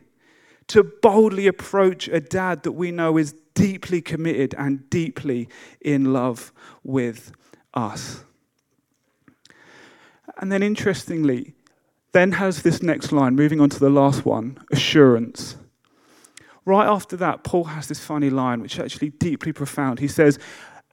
to 0.69 0.85
boldly 1.03 1.49
approach 1.49 2.09
a 2.09 2.21
dad 2.21 2.63
that 2.63 2.73
we 2.73 2.93
know 2.93 3.19
is 3.19 3.35
deeply 3.55 4.01
committed 4.01 4.55
and 4.57 4.89
deeply 4.91 5.49
in 5.81 6.13
love 6.13 6.53
with 6.83 7.33
us. 7.75 8.25
And 10.39 10.51
then, 10.51 10.63
interestingly, 10.63 11.55
then 12.13 12.33
has 12.33 12.63
this 12.63 12.83
next 12.83 13.13
line, 13.13 13.37
moving 13.37 13.61
on 13.61 13.71
to 13.71 13.79
the 13.79 13.91
last 13.91 14.25
one 14.25 14.59
assurance. 14.73 15.57
Right 16.65 16.87
after 16.87 17.17
that, 17.17 17.45
Paul 17.45 17.65
has 17.65 17.89
this 17.89 18.01
funny 18.01 18.31
line, 18.31 18.61
which 18.61 18.75
is 18.75 18.81
actually 18.81 19.11
deeply 19.11 19.53
profound. 19.53 19.99
He 19.99 20.09
says, 20.09 20.39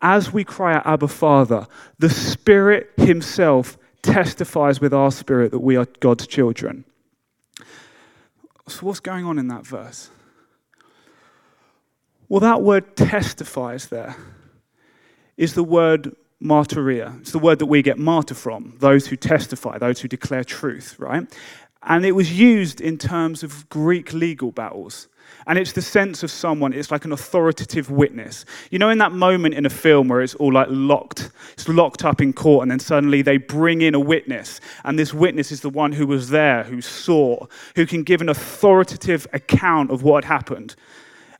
As 0.02 0.32
we 0.32 0.44
cry 0.44 0.76
out, 0.76 0.86
Abba, 0.86 1.08
Father, 1.08 1.68
the 2.00 2.10
Spirit 2.10 2.92
Himself 2.98 3.78
testifies 4.02 4.80
with 4.80 4.94
our 4.94 5.12
spirit 5.12 5.52
that 5.52 5.60
we 5.60 5.76
are 5.76 5.88
God's 6.00 6.28
children. 6.28 6.86
So, 8.68 8.86
what's 8.86 9.00
going 9.00 9.26
on 9.26 9.40
in 9.40 9.48
that 9.48 9.66
verse? 9.66 10.10
Well, 12.30 12.42
that 12.42 12.62
word 12.62 12.96
testifies 12.98 13.88
there 13.88 14.16
is 15.38 15.54
the 15.54 15.64
word 15.64 16.14
martyria. 16.44 17.20
It's 17.22 17.32
the 17.32 17.40
word 17.40 17.60
that 17.60 17.68
we 17.68 17.82
get 17.82 17.98
martyr 17.98 18.36
from, 18.36 18.76
those 18.80 19.08
who 19.08 19.16
testify, 19.16 19.78
those 19.78 20.02
who 20.02 20.08
declare 20.08 20.44
truth, 20.44 21.00
right? 21.00 21.26
And 21.84 22.06
it 22.06 22.12
was 22.12 22.38
used 22.38 22.82
in 22.82 22.98
terms 22.98 23.44
of 23.44 23.70
Greek 23.70 24.14
legal 24.14 24.52
battles. 24.52 25.08
And 25.46 25.58
it's 25.58 25.72
the 25.72 25.82
sense 25.82 26.24
of 26.24 26.32
someone, 26.32 26.74
it's 26.74 26.92
like 26.92 27.06
an 27.06 27.12
authoritative 27.12 27.90
witness. 27.90 28.46
You 28.72 28.80
know, 28.80 28.90
in 28.90 28.98
that 28.98 29.14
moment 29.14 29.54
in 29.54 29.66
a 29.66 29.70
film 29.70 30.10
where 30.10 30.22
it's 30.22 30.36
all 30.36 30.52
like 30.52 30.68
locked, 30.70 31.30
it's 31.54 31.68
locked 31.70 32.04
up 32.04 32.22
in 32.22 32.34
court, 32.34 32.64
and 32.64 32.72
then 32.72 32.80
suddenly 32.80 33.22
they 33.22 33.38
bring 33.38 33.82
in 33.82 33.96
a 33.96 34.00
witness, 34.00 34.60
and 34.84 35.00
this 35.00 35.14
witness 35.14 35.52
is 35.52 35.62
the 35.62 35.70
one 35.70 35.94
who 35.94 36.08
was 36.08 36.30
there, 36.30 36.64
who 36.64 36.82
saw, 36.82 37.46
who 37.76 37.86
can 37.86 38.04
give 38.04 38.22
an 38.22 38.30
authoritative 38.30 39.28
account 39.32 39.92
of 39.92 40.04
what 40.04 40.26
had 40.26 40.34
happened. 40.34 40.76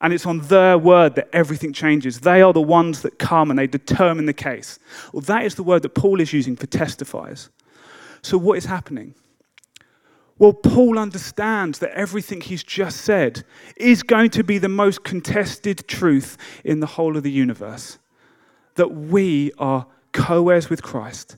And 0.02 0.14
it's 0.14 0.26
on 0.26 0.40
their 0.42 0.78
word 0.78 1.16
that 1.16 1.30
everything 1.34 1.74
changes. 1.74 2.20
They 2.20 2.42
are 2.42 2.54
the 2.54 2.62
ones 2.62 3.02
that 3.02 3.18
come 3.18 3.50
and 3.50 3.58
they 3.58 3.68
determine 3.68 4.26
the 4.26 4.34
case. 4.34 4.78
Well, 5.12 5.22
that 5.22 5.44
is 5.44 5.56
the 5.56 5.64
word 5.64 5.82
that 5.82 5.96
Paul 5.96 6.22
is 6.22 6.34
using 6.34 6.56
for 6.56 6.68
testifiers. 6.68 7.50
So, 8.22 8.38
what 8.38 8.58
is 8.58 8.66
happening? 8.66 9.16
Well, 10.40 10.54
Paul 10.54 11.00
understands 11.00 11.80
that 11.80 11.92
everything 11.92 12.42
he's 12.42 12.64
just 12.64 13.02
said 13.02 13.44
is 13.76 14.04
going 14.04 14.30
to 14.32 14.44
be 14.44 14.60
the 14.60 14.70
most 14.70 15.04
contested 15.04 15.88
truth 15.88 16.38
in 16.64 16.80
the 16.80 16.86
whole 16.86 17.18
of 17.18 17.24
the 17.24 17.32
universe. 17.32 17.98
That 18.76 18.94
we 18.94 19.52
are 19.58 19.88
co 20.12 20.50
heirs 20.50 20.70
with 20.70 20.84
Christ, 20.84 21.38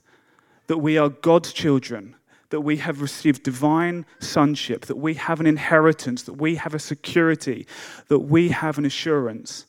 that 0.68 0.80
we 0.80 0.98
are 0.98 1.10
God's 1.10 1.54
children, 1.54 2.16
that 2.50 2.62
we 2.62 2.78
have 2.78 3.02
received 3.02 3.44
divine 3.44 4.06
sonship, 4.20 4.86
that 4.86 4.98
we 4.98 5.14
have 5.14 5.40
an 5.40 5.46
inheritance, 5.46 6.24
that 6.24 6.34
we 6.34 6.56
have 6.56 6.74
a 6.74 6.80
security, 6.80 7.68
that 8.08 8.20
we 8.20 8.50
have 8.50 8.78
an 8.78 8.86
assurance. 8.86 9.66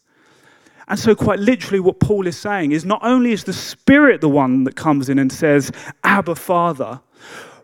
And 0.89 0.99
so, 0.99 1.15
quite 1.15 1.39
literally, 1.39 1.79
what 1.79 2.01
Paul 2.01 2.27
is 2.27 2.37
saying 2.37 2.73
is 2.73 2.85
not 2.85 3.01
only 3.05 3.33
is 3.33 3.45
the 3.45 3.53
Spirit 3.53 4.21
the 4.21 4.29
one 4.29 4.65
that 4.65 4.75
comes 4.75 5.09
in 5.09 5.19
and 5.19 5.33
says, 5.33 5.71
Abba, 6.03 6.35
Father, 6.35 7.01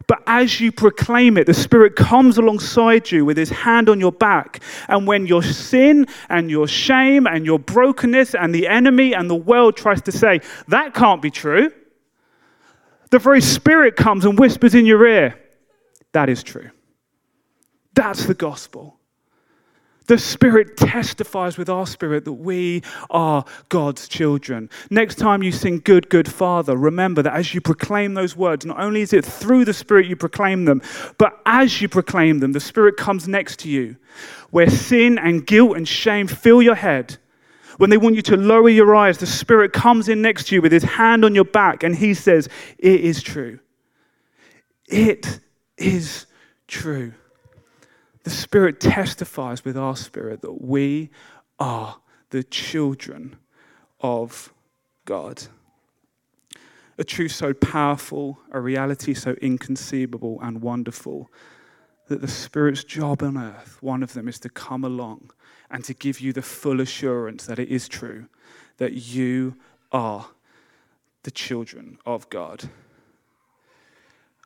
but 0.07 0.23
as 0.27 0.61
you 0.61 0.71
proclaim 0.71 1.37
it, 1.37 1.47
the 1.47 1.55
Spirit 1.55 1.97
comes 1.97 2.39
alongside 2.39 3.11
you 3.11 3.25
with 3.25 3.37
His 3.37 3.51
hand 3.51 3.89
on 3.89 3.99
your 3.99 4.13
back. 4.13 4.63
And 4.89 5.07
when 5.07 5.27
your 5.27 5.43
sin 5.43 6.07
and 6.29 6.51
your 6.51 6.69
shame 6.69 7.27
and 7.27 7.45
your 7.45 7.59
brokenness 7.59 8.35
and 8.35 8.55
the 8.55 8.69
enemy 8.69 9.13
and 9.13 9.29
the 9.29 9.35
world 9.35 9.77
tries 9.77 10.03
to 10.03 10.13
say, 10.13 10.41
that 10.69 10.95
can't 10.95 11.21
be 11.21 11.31
true, 11.31 11.73
the 13.11 13.19
very 13.19 13.41
Spirit 13.41 13.97
comes 13.97 14.25
and 14.25 14.39
whispers 14.39 14.75
in 14.75 14.87
your 14.87 15.07
ear, 15.07 15.39
that 16.13 16.29
is 16.29 16.43
true. 16.43 16.71
That's 17.95 18.27
the 18.27 18.35
gospel. 18.35 18.99
The 20.07 20.19
Spirit 20.19 20.77
testifies 20.77 21.59
with 21.59 21.69
our 21.69 21.87
spirit 21.87 22.25
that 22.27 22.35
we 22.35 22.83
are 23.11 23.45
God's 23.69 24.07
children. 24.07 24.71
Next 24.89 25.17
time 25.17 25.43
you 25.43 25.51
sing 25.51 25.81
Good, 25.85 26.09
Good 26.09 26.31
Father, 26.31 26.77
remember 26.77 27.23
that 27.23 27.35
as 27.35 27.55
you 27.55 27.61
proclaim 27.61 28.15
those 28.15 28.37
words, 28.37 28.65
not 28.65 28.79
only 28.79 29.01
is 29.01 29.13
it 29.13 29.25
through 29.25 29.65
the 29.65 29.75
Spirit 29.75 30.07
you 30.07 30.15
proclaim 30.15 30.65
them, 30.65 30.81
but 31.19 31.41
as 31.45 31.81
you 31.83 31.89
proclaim 31.89 32.39
them, 32.39 32.53
the 32.53 32.61
Spirit 32.61 32.97
comes 32.97 33.27
next 33.27 33.59
to 33.61 33.69
you, 33.69 33.97
where 34.51 34.71
sin 34.71 35.19
and 35.19 35.45
guilt 35.45 35.77
and 35.77 35.89
shame 35.89 36.29
fill 36.29 36.63
your 36.63 36.77
head 36.77 37.19
when 37.79 37.91
they 37.91 37.97
want 37.97 38.17
you 38.17 38.23
to 38.23 38.37
lower 38.37 38.69
your 38.69 38.95
eyes, 38.95 39.19
the 39.19 39.27
Spirit 39.27 39.73
comes 39.73 40.09
in 40.09 40.23
next 40.23 40.49
to 40.49 40.55
you 40.55 40.63
with 40.63 40.73
his 40.73 40.85
hand 40.85 41.25
on 41.25 41.35
your 41.35 41.45
back 41.45 41.83
and 41.83 41.97
he 41.97 42.15
says, 42.15 42.49
It 42.79 43.01
is 43.01 43.23
true. 43.23 43.59
It 44.89 45.41
is 45.77 46.27
true. 46.69 47.13
The 48.25 48.31
Spirit 48.31 48.81
testifies 48.81 49.65
with 49.65 49.77
our 49.77 49.97
spirit 49.97 50.43
that 50.43 50.63
we 50.63 51.11
are 51.59 51.99
the 52.31 52.43
children 52.43 53.37
of 54.01 54.53
God. 55.05 55.45
A 56.99 57.05
truth 57.05 57.33
so 57.33 57.53
powerful, 57.53 58.41
a 58.51 58.61
reality 58.61 59.13
so 59.13 59.33
inconceivable 59.43 60.39
and 60.41 60.63
wonderful 60.63 61.31
that 62.09 62.21
the 62.21 62.29
Spirit's 62.29 62.85
job 62.85 63.23
on 63.23 63.37
earth, 63.37 63.79
one 63.83 64.03
of 64.03 64.15
them, 64.15 64.29
is 64.29 64.39
to 64.41 64.49
come 64.49 64.85
along 64.85 65.31
and 65.71 65.85
to 65.85 65.95
give 65.95 66.21
you 66.21 66.33
the 66.33 66.43
full 66.43 66.81
assurance 66.81 67.47
that 67.47 67.59
it 67.59 67.69
is 67.69 67.89
true, 67.89 68.27
that 68.79 68.93
you 68.93 69.57
are 69.93 70.27
the 71.23 71.31
children 71.31 71.99
of 72.07 72.29
God. 72.31 72.69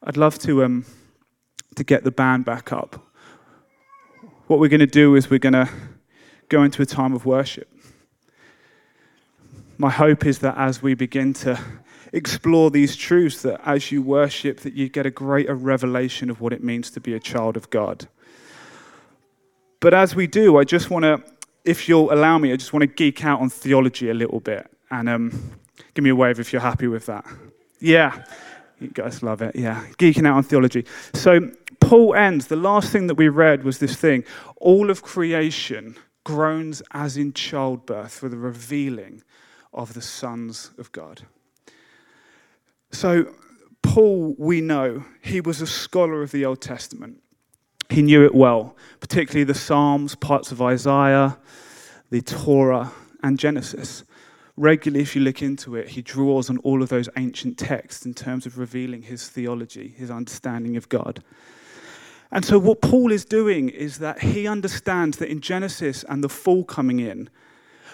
I'd 0.03 0.17
love 0.17 0.39
to, 0.41 0.65
um, 0.65 0.87
to 1.77 1.85
get 1.85 2.05
the 2.05 2.11
band 2.11 2.45
back 2.45 2.73
up. 2.73 3.05
What 4.47 4.59
we're 4.59 4.69
going 4.69 4.81
to 4.81 4.87
do 4.87 5.15
is 5.15 5.31
we're 5.31 5.39
going 5.39 5.53
to 5.53 5.69
go 6.49 6.63
into 6.63 6.83
a 6.83 6.87
time 6.87 7.13
of 7.13 7.27
worship. 7.27 7.69
My 9.79 9.91
hope 9.91 10.27
is 10.27 10.41
that 10.41 10.57
as 10.59 10.83
we 10.83 10.95
begin 10.95 11.33
to 11.35 11.59
explore 12.13 12.71
these 12.71 12.97
truths, 12.97 13.43
that 13.43 13.61
as 13.65 13.93
you 13.93 14.03
worship, 14.03 14.61
that 14.61 14.75
you 14.75 14.89
get 14.89 15.07
a 15.07 15.11
greater 15.11 15.55
revelation 15.55 16.31
of 16.31 16.41
what 16.41 16.53
it 16.53 16.63
means 16.63 16.91
to 16.91 17.01
be 17.01 17.15
a 17.15 17.21
child 17.21 17.57
of 17.57 17.71
God. 17.71 18.09
But 19.81 19.95
as 19.95 20.15
we 20.15 20.27
do, 20.27 20.59
I 20.59 20.65
just 20.65 20.91
want 20.91 21.05
to, 21.05 21.23
if 21.65 21.89
you'll 21.89 22.13
allow 22.13 22.39
me, 22.39 22.53
I 22.53 22.57
just 22.57 22.73
want 22.73 22.83
to 22.83 22.87
geek 22.87 23.25
out 23.25 23.41
on 23.41 23.51
theology 23.51 24.11
a 24.11 24.15
little 24.15 24.41
bit. 24.41 24.71
And 24.91 25.09
um, 25.09 25.53
give 25.95 26.03
me 26.03 26.11
a 26.11 26.17
wave 26.17 26.39
if 26.39 26.53
you're 26.53 26.63
happy 26.63 26.87
with 26.87 27.07
that. 27.07 27.25
Yeah, 27.81 28.25
you 28.79 28.89
guys 28.89 29.23
love 29.23 29.41
it. 29.43 29.57
Yeah, 29.57 29.85
geeking 29.99 30.27
out 30.27 30.37
on 30.37 30.43
theology. 30.43 30.85
So 31.15 31.51
Paul 31.81 32.15
ends, 32.15 32.49
the 32.49 32.57
last 32.57 32.93
thing 32.93 33.07
that 33.07 33.15
we 33.15 33.29
read 33.29 33.65
was 33.65 33.79
this 33.79 33.97
thing 33.97 34.25
all 34.57 34.91
of 34.91 35.03
creation 35.03 35.97
groans 36.25 36.83
as 36.93 37.17
in 37.17 37.33
childbirth 37.33 38.13
for 38.13 38.29
the 38.29 38.37
revealing 38.37 39.23
of 39.73 39.95
the 39.95 40.03
sons 40.03 40.71
of 40.79 40.93
God. 40.93 41.23
So, 42.93 43.33
Paul, 43.83 44.35
we 44.37 44.61
know, 44.61 45.05
he 45.23 45.41
was 45.41 45.63
a 45.63 45.67
scholar 45.67 46.23
of 46.23 46.33
the 46.33 46.45
Old 46.45 46.61
Testament. 46.61 47.23
He 47.91 48.03
knew 48.03 48.25
it 48.25 48.35
well, 48.35 48.77
particularly 49.01 49.45
the 49.45 49.55
Psalms, 49.55 50.15
parts 50.15 50.53
of 50.53 50.63
Isaiah, 50.63 51.37
the 52.11 52.23
Torah, 52.23 52.93
and 53.23 53.39
Genesis. 53.39 54.05
regularly, 54.57 55.03
if 55.03 55.17
you 55.17 55.23
look 55.23 55.43
into 55.43 55.75
it, 55.75 55.89
he 55.89 56.03
draws 56.03 56.51
on 56.51 56.59
all 56.59 56.83
of 56.83 56.89
those 56.89 57.09
ancient 57.17 57.59
texts 57.59 58.07
in 58.07 58.15
terms 58.15 58.47
of 58.47 58.59
revealing 58.59 59.03
his 59.03 59.29
theology, 59.29 59.89
his 59.89 60.11
understanding 60.11 60.77
of 60.77 60.89
God. 60.89 61.23
And 62.31 62.45
so, 62.45 62.59
what 62.59 62.81
Paul 62.81 63.11
is 63.11 63.25
doing 63.25 63.69
is 63.71 63.99
that 63.99 64.21
he 64.21 64.47
understands 64.47 65.19
that 65.19 65.29
in 65.29 65.41
Genesis 65.41 66.05
and 66.09 66.23
the 66.23 66.29
fall 66.29 66.65
coming 66.65 67.01
in, 67.01 67.29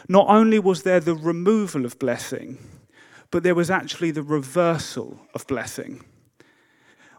not 0.09 0.27
only 0.29 0.59
was 0.59 0.83
there 0.83 1.01
the 1.01 1.15
removal 1.15 1.85
of 1.87 1.99
blessing, 1.99 2.59
but 3.31 3.43
there 3.43 3.55
was 3.55 3.71
actually 3.71 4.11
the 4.11 4.23
reversal 4.23 5.21
of 5.35 5.47
blessing. 5.47 6.05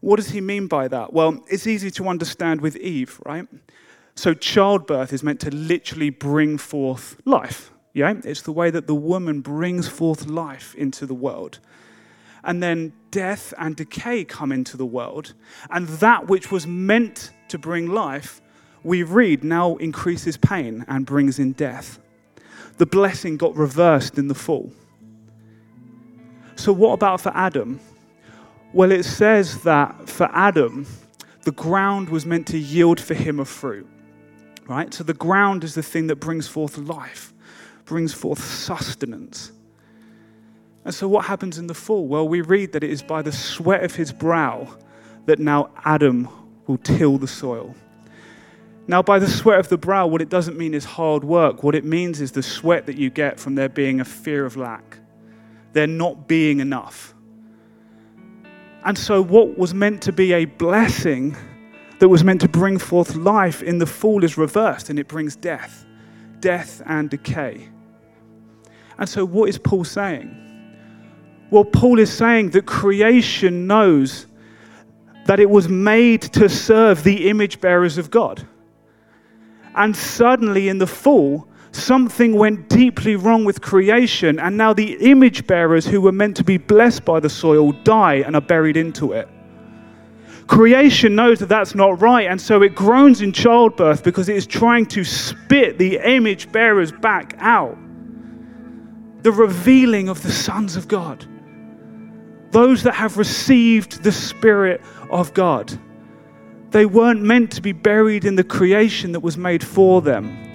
What 0.02 0.18
does 0.18 0.30
he 0.30 0.42
mean 0.42 0.68
by 0.68 0.88
that? 0.88 1.14
Well, 1.14 1.44
it's 1.48 1.68
easy 1.68 1.92
to 1.92 2.08
understand 2.08 2.62
with 2.62 2.76
Eve, 2.78 3.22
right? 3.26 3.48
So, 4.16 4.34
childbirth 4.34 5.14
is 5.14 5.24
meant 5.24 5.40
to 5.42 5.52
literally 5.52 6.10
bring 6.10 6.58
forth 6.58 7.18
life. 7.26 7.72
Yeah? 7.94 8.16
It's 8.24 8.42
the 8.42 8.52
way 8.52 8.70
that 8.72 8.88
the 8.88 8.96
woman 8.96 9.42
brings 9.42 9.88
forth 9.88 10.28
life 10.28 10.76
into 10.76 11.06
the 11.06 11.14
world. 11.14 11.60
And 12.44 12.62
then 12.64 12.94
death 13.12 13.54
and 13.58 13.76
decay 13.76 14.24
come 14.24 14.52
into 14.52 14.78
the 14.78 14.86
world. 14.86 15.34
And 15.70 15.88
that 15.88 16.28
which 16.28 16.52
was 16.52 16.66
meant 16.66 17.32
to 17.50 17.58
bring 17.58 17.88
life, 17.88 18.42
we 18.84 19.04
read, 19.04 19.44
now 19.44 19.76
increases 19.78 20.38
pain 20.38 20.86
and 20.88 21.06
brings 21.06 21.40
in 21.40 21.54
death. 21.54 22.00
The 22.78 22.86
blessing 22.86 23.38
got 23.38 23.56
reversed 23.56 24.18
in 24.18 24.28
the 24.28 24.36
fall. 24.36 24.72
So, 26.56 26.72
what 26.72 26.94
about 26.94 27.22
for 27.22 27.32
Adam? 27.36 27.80
Well, 28.74 28.92
it 28.92 29.04
says 29.04 29.64
that 29.64 30.10
for 30.10 30.30
Adam, 30.34 30.86
the 31.44 31.52
ground 31.52 32.10
was 32.10 32.26
meant 32.26 32.48
to 32.48 32.58
yield 32.58 33.00
for 33.00 33.14
him 33.14 33.40
a 33.40 33.46
fruit, 33.46 33.88
right? 34.68 34.94
So, 34.94 35.04
the 35.04 35.14
ground 35.14 35.64
is 35.64 35.74
the 35.74 35.84
thing 35.84 36.08
that 36.08 36.18
brings 36.18 36.48
forth 36.48 36.78
life 36.78 37.34
brings 37.88 38.14
forth 38.14 38.44
sustenance. 38.44 39.52
And 40.86 40.94
so, 40.94 41.08
what 41.08 41.26
happens 41.26 41.58
in 41.58 41.68
the 41.68 41.74
fall? 41.74 42.08
Well, 42.08 42.28
we 42.28 42.42
read 42.42 42.74
that 42.74 42.84
it 42.84 42.92
is 42.92 43.02
by 43.02 43.24
the 43.24 43.32
sweat 43.32 43.84
of 43.84 43.96
his 43.96 44.14
brow 44.14 44.78
that 45.26 45.40
now 45.40 45.72
Adam 45.84 46.30
will 46.68 46.78
till 46.78 47.18
the 47.18 47.28
soil. 47.28 47.76
Now, 48.88 49.02
by 49.02 49.20
the 49.20 49.28
sweat 49.28 49.60
of 49.60 49.68
the 49.68 49.78
brow, 49.78 50.08
what 50.08 50.22
it 50.22 50.30
doesn't 50.30 50.58
mean 50.58 50.74
is 50.74 50.86
hard 50.86 51.24
work. 51.24 51.64
What 51.64 51.76
it 51.76 51.84
means 51.84 52.22
is 52.22 52.32
the 52.32 52.44
sweat 52.44 52.86
that 52.86 52.98
you 52.98 53.10
get 53.10 53.38
from 53.38 53.56
there 53.56 53.68
being 53.68 54.00
a 54.00 54.06
fear 54.06 54.46
of 54.46 54.56
lack, 54.56 55.00
there 55.74 55.88
not 55.88 56.28
being 56.28 56.62
enough. 56.62 57.14
And 58.88 58.98
so, 58.98 59.22
what 59.22 59.58
was 59.58 59.74
meant 59.74 60.02
to 60.04 60.14
be 60.14 60.32
a 60.32 60.46
blessing 60.46 61.36
that 62.00 62.08
was 62.08 62.24
meant 62.24 62.40
to 62.40 62.48
bring 62.48 62.80
forth 62.80 63.18
life 63.18 63.62
in 63.62 63.80
the 63.80 63.86
fall 63.86 64.24
is 64.24 64.38
reversed 64.38 64.90
and 64.90 64.98
it 64.98 65.10
brings 65.10 65.36
death, 65.36 65.86
death 66.40 66.82
and 66.86 67.10
decay. 67.10 67.68
And 68.98 69.10
so, 69.10 69.26
what 69.26 69.50
is 69.50 69.58
Paul 69.58 69.84
saying? 69.84 70.34
Well, 71.52 71.66
Paul 71.66 72.00
is 72.00 72.14
saying 72.14 72.52
that 72.52 72.66
creation 72.66 73.68
knows 73.68 74.26
that 75.26 75.42
it 75.42 75.50
was 75.50 75.68
made 75.68 76.22
to 76.22 76.48
serve 76.48 77.04
the 77.04 77.30
image 77.30 77.60
bearers 77.60 77.98
of 77.98 78.10
God. 78.10 78.48
And 79.76 79.98
suddenly, 79.98 80.70
in 80.70 80.78
the 80.78 80.88
fall, 80.88 81.46
something 81.72 82.36
went 82.36 82.70
deeply 82.70 83.16
wrong 83.16 83.46
with 83.46 83.62
creation, 83.62 84.40
and 84.40 84.58
now 84.58 84.74
the 84.74 84.94
image 85.10 85.48
bearers 85.48 85.86
who 85.86 86.02
were 86.02 86.12
meant 86.12 86.38
to 86.38 86.44
be 86.44 86.58
blessed 86.58 87.06
by 87.06 87.20
the 87.20 87.30
soil 87.30 87.72
die 87.84 88.16
and 88.16 88.36
are 88.36 88.42
buried 88.42 88.78
into 88.78 89.14
it. 89.14 89.28
Creation 90.48 91.14
knows 91.14 91.40
that 91.40 91.50
that's 91.50 91.76
not 91.76 92.02
right, 92.02 92.28
and 92.28 92.40
so 92.40 92.62
it 92.62 92.74
groans 92.74 93.22
in 93.22 93.34
childbirth 93.34 94.04
because 94.04 94.30
it 94.30 94.36
is 94.36 94.48
trying 94.48 94.86
to 94.86 95.04
spit 95.04 95.78
the 95.78 96.00
image 96.00 96.52
bearers 96.52 96.92
back 96.92 97.36
out 97.40 97.78
the 99.24 99.32
revealing 99.32 100.08
of 100.08 100.24
the 100.24 100.32
sons 100.32 100.78
of 100.78 100.88
God. 100.88 101.26
Those 102.52 102.84
that 102.84 102.94
have 102.94 103.18
received 103.18 104.04
the 104.04 104.12
Spirit 104.12 104.80
of 105.10 105.34
God. 105.34 105.78
They 106.72 106.86
weren't 106.86 107.22
meant 107.22 107.52
to 107.54 107.62
be 107.62 107.74
buried 107.74 108.24
in 108.24 108.36
the 108.36 108.44
creation 108.44 109.12
that 109.12 109.20
was 109.20 109.38
made 109.38 109.64
for 109.64 110.02
them. 110.02 110.47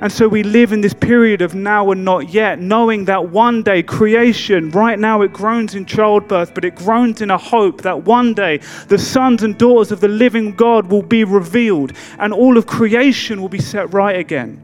And 0.00 0.12
so 0.12 0.28
we 0.28 0.42
live 0.42 0.72
in 0.72 0.80
this 0.80 0.92
period 0.92 1.40
of 1.40 1.54
now 1.54 1.90
and 1.90 2.04
not 2.04 2.28
yet, 2.28 2.58
knowing 2.58 3.04
that 3.04 3.30
one 3.30 3.62
day 3.62 3.82
creation, 3.82 4.70
right 4.70 4.98
now 4.98 5.22
it 5.22 5.32
groans 5.32 5.74
in 5.74 5.86
childbirth, 5.86 6.52
but 6.52 6.64
it 6.64 6.74
groans 6.74 7.22
in 7.22 7.30
a 7.30 7.38
hope 7.38 7.82
that 7.82 8.04
one 8.04 8.34
day 8.34 8.58
the 8.88 8.98
sons 8.98 9.42
and 9.42 9.56
daughters 9.56 9.92
of 9.92 10.00
the 10.00 10.08
living 10.08 10.52
God 10.52 10.90
will 10.90 11.02
be 11.02 11.24
revealed 11.24 11.92
and 12.18 12.32
all 12.32 12.58
of 12.58 12.66
creation 12.66 13.40
will 13.40 13.48
be 13.48 13.60
set 13.60 13.94
right 13.94 14.18
again. 14.18 14.60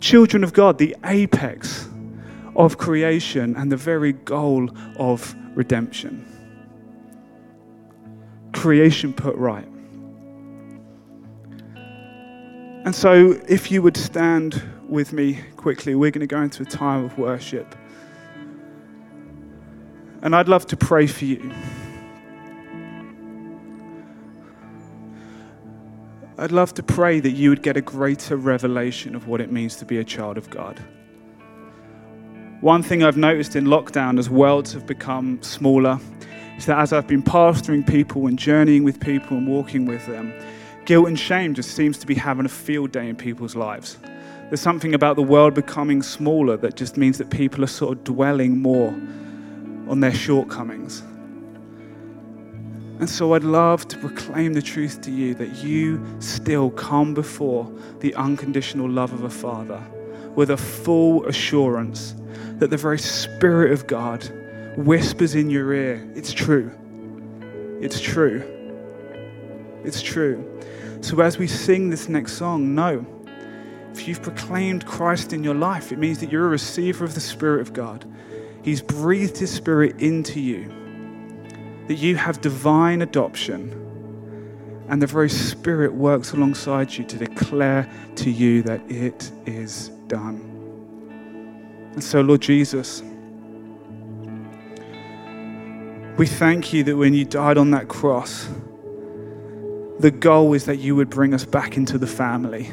Children 0.00 0.44
of 0.44 0.52
God, 0.52 0.78
the 0.78 0.96
apex 1.04 1.88
of 2.56 2.76
creation 2.76 3.56
and 3.56 3.70
the 3.70 3.76
very 3.76 4.12
goal 4.12 4.68
of 4.96 5.34
redemption. 5.54 6.24
Creation 8.52 9.12
put 9.14 9.36
right. 9.36 9.68
And 12.84 12.94
so, 12.94 13.38
if 13.48 13.70
you 13.70 13.82
would 13.82 13.96
stand 13.96 14.62
with 14.88 15.12
me 15.12 15.40
quickly, 15.56 15.94
we're 15.94 16.10
going 16.10 16.20
to 16.20 16.26
go 16.26 16.40
into 16.40 16.62
a 16.62 16.66
time 16.66 17.04
of 17.04 17.18
worship. 17.18 17.74
And 20.22 20.34
I'd 20.34 20.48
love 20.48 20.66
to 20.68 20.76
pray 20.76 21.06
for 21.06 21.24
you. 21.24 21.52
I'd 26.38 26.52
love 26.52 26.72
to 26.74 26.84
pray 26.84 27.18
that 27.18 27.32
you 27.32 27.50
would 27.50 27.62
get 27.62 27.76
a 27.76 27.80
greater 27.80 28.36
revelation 28.36 29.16
of 29.16 29.26
what 29.26 29.40
it 29.40 29.50
means 29.50 29.74
to 29.76 29.84
be 29.84 29.98
a 29.98 30.04
child 30.04 30.38
of 30.38 30.48
God. 30.48 30.80
One 32.60 32.82
thing 32.82 33.02
I've 33.02 33.16
noticed 33.16 33.56
in 33.56 33.64
lockdown 33.64 34.18
as 34.18 34.30
worlds 34.30 34.72
have 34.72 34.86
become 34.86 35.42
smaller 35.42 35.98
is 36.56 36.66
that 36.66 36.78
as 36.78 36.92
I've 36.92 37.06
been 37.06 37.22
pastoring 37.22 37.84
people 37.86 38.26
and 38.28 38.38
journeying 38.38 38.84
with 38.84 39.00
people 39.00 39.36
and 39.36 39.48
walking 39.48 39.84
with 39.84 40.06
them, 40.06 40.32
guilt 40.88 41.06
and 41.06 41.18
shame 41.18 41.52
just 41.52 41.76
seems 41.76 41.98
to 41.98 42.06
be 42.06 42.14
having 42.14 42.46
a 42.46 42.48
field 42.48 42.90
day 42.92 43.10
in 43.10 43.14
people's 43.14 43.54
lives. 43.54 43.98
There's 44.48 44.62
something 44.62 44.94
about 44.94 45.16
the 45.16 45.22
world 45.22 45.52
becoming 45.52 46.00
smaller 46.00 46.56
that 46.56 46.76
just 46.76 46.96
means 46.96 47.18
that 47.18 47.28
people 47.28 47.62
are 47.62 47.66
sort 47.66 47.98
of 47.98 48.04
dwelling 48.04 48.62
more 48.62 48.88
on 49.86 50.00
their 50.00 50.14
shortcomings. 50.14 51.02
And 53.00 53.08
so 53.08 53.34
I'd 53.34 53.44
love 53.44 53.86
to 53.88 53.98
proclaim 53.98 54.54
the 54.54 54.62
truth 54.62 55.02
to 55.02 55.10
you 55.10 55.34
that 55.34 55.62
you 55.62 56.02
still 56.20 56.70
come 56.70 57.12
before 57.12 57.70
the 58.00 58.14
unconditional 58.14 58.88
love 58.88 59.12
of 59.12 59.24
a 59.24 59.30
Father 59.30 59.82
with 60.36 60.50
a 60.50 60.56
full 60.56 61.26
assurance 61.26 62.14
that 62.60 62.70
the 62.70 62.78
very 62.78 62.98
Spirit 62.98 63.72
of 63.72 63.86
God 63.86 64.24
whispers 64.78 65.34
in 65.34 65.50
your 65.50 65.70
ear, 65.74 66.10
It's 66.14 66.32
true. 66.32 66.72
It's 67.78 68.00
true. 68.00 68.57
It's 69.84 70.02
true. 70.02 70.60
So 71.00 71.20
as 71.20 71.38
we 71.38 71.46
sing 71.46 71.90
this 71.90 72.08
next 72.08 72.32
song, 72.32 72.74
know 72.74 73.06
if 73.92 74.06
you've 74.06 74.22
proclaimed 74.22 74.86
Christ 74.86 75.32
in 75.32 75.42
your 75.42 75.54
life, 75.54 75.90
it 75.90 75.98
means 75.98 76.18
that 76.20 76.30
you're 76.30 76.46
a 76.46 76.50
receiver 76.50 77.04
of 77.04 77.14
the 77.14 77.20
Spirit 77.20 77.60
of 77.62 77.72
God. 77.72 78.04
He's 78.62 78.82
breathed 78.82 79.36
His 79.38 79.52
Spirit 79.52 80.00
into 80.00 80.40
you, 80.40 80.72
that 81.88 81.94
you 81.94 82.16
have 82.16 82.40
divine 82.40 83.02
adoption, 83.02 83.72
and 84.88 85.02
the 85.02 85.06
very 85.06 85.28
Spirit 85.28 85.92
works 85.94 86.32
alongside 86.32 86.92
you 86.96 87.04
to 87.04 87.16
declare 87.16 87.90
to 88.16 88.30
you 88.30 88.62
that 88.62 88.80
it 88.90 89.30
is 89.46 89.88
done. 90.06 90.44
And 91.92 92.04
so, 92.04 92.20
Lord 92.20 92.42
Jesus, 92.42 93.02
we 96.16 96.26
thank 96.26 96.72
you 96.72 96.84
that 96.84 96.96
when 96.96 97.14
you 97.14 97.24
died 97.24 97.58
on 97.58 97.70
that 97.72 97.88
cross, 97.88 98.48
the 99.98 100.10
goal 100.10 100.54
is 100.54 100.64
that 100.66 100.76
you 100.76 100.94
would 100.96 101.10
bring 101.10 101.34
us 101.34 101.44
back 101.44 101.76
into 101.76 101.98
the 101.98 102.06
family. 102.06 102.70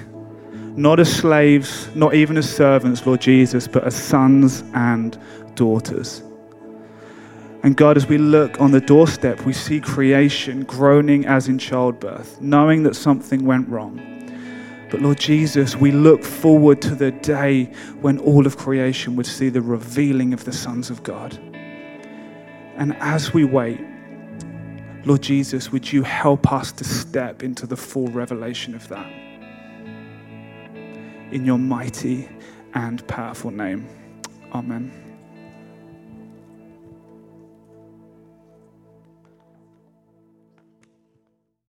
Not 0.76 1.00
as 1.00 1.12
slaves, 1.12 1.90
not 1.96 2.14
even 2.14 2.38
as 2.38 2.54
servants, 2.54 3.06
Lord 3.06 3.22
Jesus, 3.22 3.68
but 3.68 3.84
as 3.86 3.96
sons 3.96 4.64
and 4.74 5.18
daughters. 5.56 6.22
And 7.64 7.76
God, 7.76 7.98
as 7.98 8.08
we 8.08 8.20
look 8.20 8.62
on 8.62 8.72
the 8.72 8.82
doorstep, 8.82 9.42
we 9.42 9.54
see 9.54 9.80
creation 9.80 10.66
groaning 10.66 11.26
as 11.26 11.48
in 11.48 11.58
childbirth, 11.58 12.40
knowing 12.40 12.84
that 12.84 12.96
something 12.96 13.46
went 13.46 13.68
wrong. 13.70 14.00
But 14.92 15.02
Lord 15.02 15.20
Jesus, 15.20 15.76
we 15.76 15.92
look 15.92 16.24
forward 16.24 16.82
to 16.84 16.94
the 16.94 17.12
day 17.12 17.66
when 18.02 18.20
all 18.20 18.46
of 18.46 18.58
creation 18.58 19.16
would 19.16 19.26
see 19.26 19.50
the 19.50 19.62
revealing 19.62 20.32
of 20.32 20.46
the 20.46 20.54
sons 20.54 20.92
of 20.92 21.02
God. 21.02 21.40
And 22.78 22.96
as 23.00 23.34
we 23.34 23.46
wait, 23.46 23.80
Lord 25.06 25.22
Jesus, 25.22 25.72
would 25.72 25.94
you 25.94 26.02
help 26.02 26.52
us 26.52 26.72
to 26.74 26.84
step 26.84 27.44
into 27.44 27.68
the 27.68 27.78
full 27.78 28.08
revelation 28.08 28.74
of 28.74 28.88
that? 28.88 29.06
In 31.32 31.46
your 31.46 31.60
mighty 31.60 32.28
and 32.74 33.08
powerful 33.08 33.52
name. 33.52 33.88
Amen. 34.52 35.05